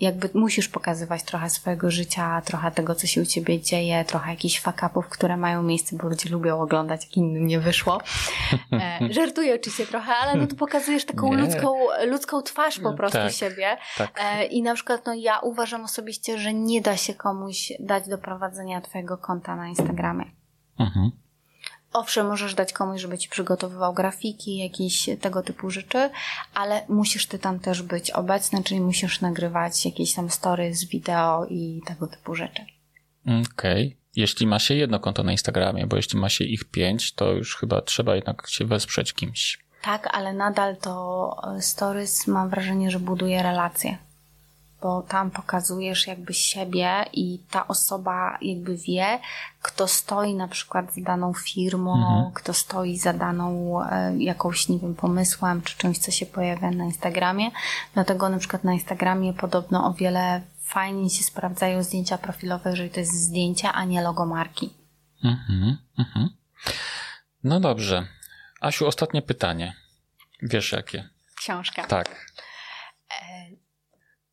[0.00, 4.60] jakby musisz pokazywać trochę swojego życia, trochę tego, co się u ciebie dzieje, trochę jakichś
[4.60, 8.00] fakapów, które mają miejsce, bo ludzie lubią oglądać, jak innym nie wyszło.
[8.72, 11.74] E, Żartuję oczywiście trochę, ale no to pokazujesz taką ludzką,
[12.06, 13.76] ludzką twarz po prostu tak, siebie.
[13.98, 14.20] Tak.
[14.24, 18.18] E, I na przykład no ja uważam osobiście, że nie da się komuś dać do
[18.18, 20.24] prowadzenia twojego konta na Instagramie.
[20.78, 21.10] Mhm.
[21.98, 26.10] Owszem, możesz dać komuś, żeby ci przygotowywał grafiki, jakieś tego typu rzeczy,
[26.54, 31.80] ale musisz ty tam też być obecny, czyli musisz nagrywać jakieś tam stories, wideo i
[31.86, 32.62] tego typu rzeczy.
[33.22, 33.86] Okej.
[33.86, 33.96] Okay.
[34.16, 37.56] Jeśli ma się jedno konto na Instagramie, bo jeśli ma się ich pięć, to już
[37.56, 39.58] chyba trzeba jednak się wesprzeć kimś.
[39.82, 43.98] Tak, ale nadal to e, stories mam wrażenie, że buduje relacje
[44.82, 49.18] bo tam pokazujesz jakby siebie i ta osoba jakby wie,
[49.62, 52.32] kto stoi na przykład za daną firmą, mhm.
[52.32, 56.84] kto stoi za daną e, jakąś, nie wiem, pomysłem, czy czymś, co się pojawia na
[56.84, 57.50] Instagramie.
[57.94, 63.00] Dlatego na przykład na Instagramie podobno o wiele fajniej się sprawdzają zdjęcia profilowe, jeżeli to
[63.00, 64.70] jest zdjęcie, a nie logo marki.
[65.24, 66.28] Mhm, mhm.
[67.44, 68.06] No dobrze.
[68.60, 69.76] Asiu, ostatnie pytanie.
[70.42, 71.08] Wiesz jakie?
[71.36, 71.86] Książka.
[71.86, 72.32] Tak.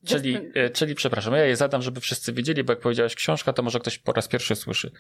[0.05, 3.63] Czyli, e, czyli, przepraszam, ja je zadam, żeby wszyscy wiedzieli, bo jak powiedziałeś książka, to
[3.63, 4.91] może ktoś po raz pierwszy słyszy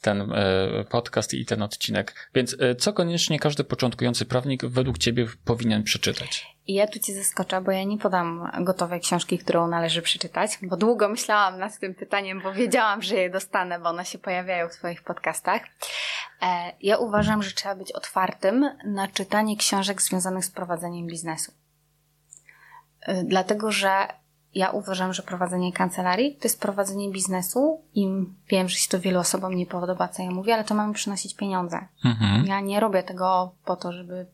[0.00, 2.30] ten e, podcast i ten odcinek.
[2.34, 6.46] Więc e, co koniecznie każdy początkujący prawnik według Ciebie powinien przeczytać?
[6.68, 11.08] Ja tu Cię zaskoczę, bo ja nie podam gotowej książki, którą należy przeczytać, bo długo
[11.08, 15.02] myślałam nad tym pytaniem, bo wiedziałam, że je dostanę, bo one się pojawiają w Twoich
[15.02, 15.62] podcastach.
[16.80, 21.52] Ja uważam, że trzeba być otwartym na czytanie książek związanych z prowadzeniem biznesu.
[23.24, 24.08] Dlatego, że
[24.54, 28.08] ja uważam, że prowadzenie kancelarii to jest prowadzenie biznesu i
[28.48, 31.34] wiem, że się to wielu osobom nie podoba, co ja mówię, ale to mamy przynosić
[31.34, 31.86] pieniądze.
[32.04, 32.46] Mhm.
[32.46, 34.26] Ja nie robię tego po to, żeby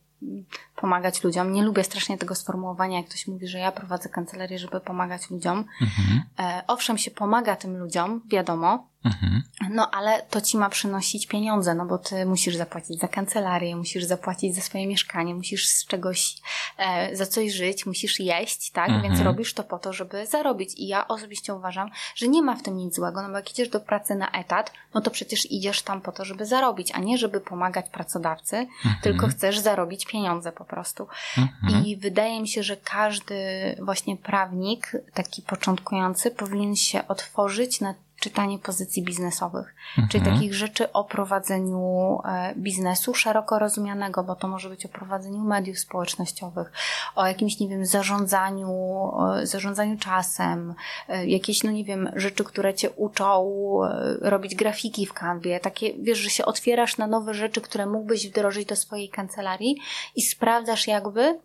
[0.77, 1.53] pomagać ludziom.
[1.53, 5.65] Nie lubię strasznie tego sformułowania, jak ktoś mówi, że ja prowadzę kancelarię, żeby pomagać ludziom.
[5.83, 6.23] Mhm.
[6.39, 9.43] E, owszem, się pomaga tym ludziom, wiadomo, Mhm.
[9.71, 14.05] No ale to ci ma przynosić pieniądze, no bo ty musisz zapłacić za kancelarię, musisz
[14.05, 16.37] zapłacić za swoje mieszkanie, musisz z czegoś,
[16.79, 18.89] e, za coś żyć, musisz jeść, tak?
[18.89, 19.03] Mhm.
[19.03, 20.75] Więc robisz to po to, żeby zarobić.
[20.77, 23.69] I ja osobiście uważam, że nie ma w tym nic złego, no bo jak idziesz
[23.69, 27.19] do pracy na etat, no to przecież idziesz tam po to, żeby zarobić, a nie
[27.19, 28.97] żeby pomagać pracodawcy, mhm.
[29.03, 31.09] tylko chcesz zarobić pieniądze po prostu.
[31.39, 31.87] Mhm.
[31.87, 33.35] I wydaje mi się, że każdy
[33.83, 40.09] właśnie prawnik, taki początkujący, powinien się otworzyć na czytanie pozycji biznesowych, mhm.
[40.09, 45.39] czyli takich rzeczy o prowadzeniu e, biznesu szeroko rozumianego, bo to może być o prowadzeniu
[45.39, 46.73] mediów społecznościowych,
[47.15, 49.11] o jakimś, nie wiem, zarządzaniu,
[49.43, 50.75] zarządzaniu czasem,
[51.09, 53.51] e, jakieś, no nie wiem, rzeczy, które cię uczą
[53.85, 58.29] e, robić grafiki w kanwie, takie, wiesz, że się otwierasz na nowe rzeczy, które mógłbyś
[58.29, 59.77] wdrożyć do swojej kancelarii
[60.15, 61.39] i sprawdzasz jakby,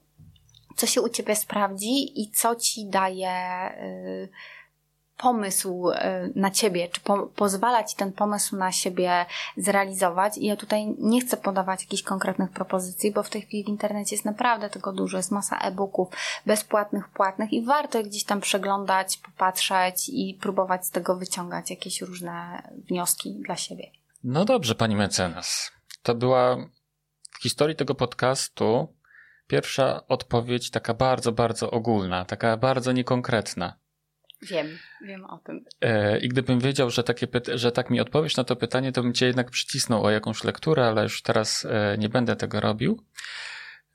[0.75, 3.31] co się u ciebie sprawdzi i co ci daje
[5.21, 9.25] pomysł e, na ciebie, czy po, pozwala ci ten pomysł na siebie
[9.57, 10.37] zrealizować.
[10.37, 14.15] I ja tutaj nie chcę podawać jakichś konkretnych propozycji, bo w tej chwili w internecie
[14.15, 16.09] jest naprawdę tego dużo, jest masa e-booków
[16.45, 22.01] bezpłatnych, płatnych i warto je gdzieś tam przeglądać, popatrzeć i próbować z tego wyciągać jakieś
[22.01, 23.91] różne wnioski dla siebie.
[24.23, 25.71] No dobrze, pani mecenas.
[26.03, 26.55] To była
[27.31, 28.87] w historii tego podcastu
[29.47, 33.80] pierwsza odpowiedź taka bardzo, bardzo ogólna, taka bardzo niekonkretna.
[34.49, 34.67] Wiem,
[35.01, 35.65] wiem o tym.
[35.81, 39.13] E, I gdybym wiedział, że, takie że tak mi odpowiesz na to pytanie, to bym
[39.13, 43.03] cię jednak przycisnął o jakąś lekturę, ale już teraz e, nie będę tego robił.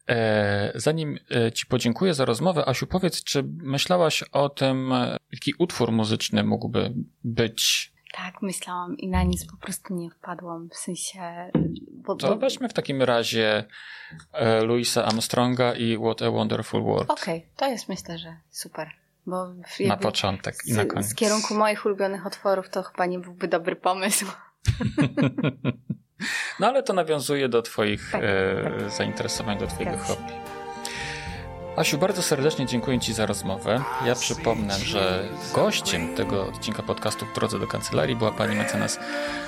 [0.08, 1.18] E, zanim
[1.54, 4.92] Ci podziękuję za rozmowę, Asiu, powiedz, czy myślałaś o tym,
[5.32, 6.94] jaki utwór muzyczny mógłby
[7.24, 7.92] być?
[8.12, 11.20] Tak, myślałam i na nic po prostu nie wpadłam, w sensie...
[11.92, 13.64] Bo, to weźmy w takim razie
[14.66, 17.10] Louisa Armstronga i What a Wonderful World.
[17.10, 18.88] Okej, okay, to jest myślę, że super.
[19.26, 19.46] Bo
[19.86, 21.06] na początek i na koniec.
[21.06, 24.26] Z, z kierunku moich ulubionych otworów to chyba nie byłby dobry pomysł.
[26.60, 28.90] no ale to nawiązuje do Twoich tak, e, tak.
[28.90, 30.32] zainteresowań, do Twojego hobby.
[31.76, 33.82] Asiu, bardzo serdecznie dziękuję Ci za rozmowę.
[34.04, 38.98] Ja przypomnę, że gościem tego odcinka podcastu w drodze do kancelarii była pani mecenas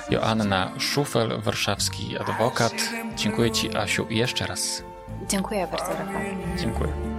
[0.09, 2.73] Joanna Szufel, warszawski adwokat.
[3.15, 4.83] Dziękuję Ci, Asiu, jeszcze raz.
[5.27, 6.21] Dziękuję bardzo, Rafał.
[6.57, 7.18] Dziękuję.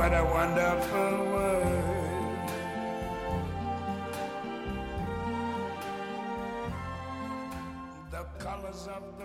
[0.00, 2.48] what a wonderful world.
[8.10, 9.19] The colors of.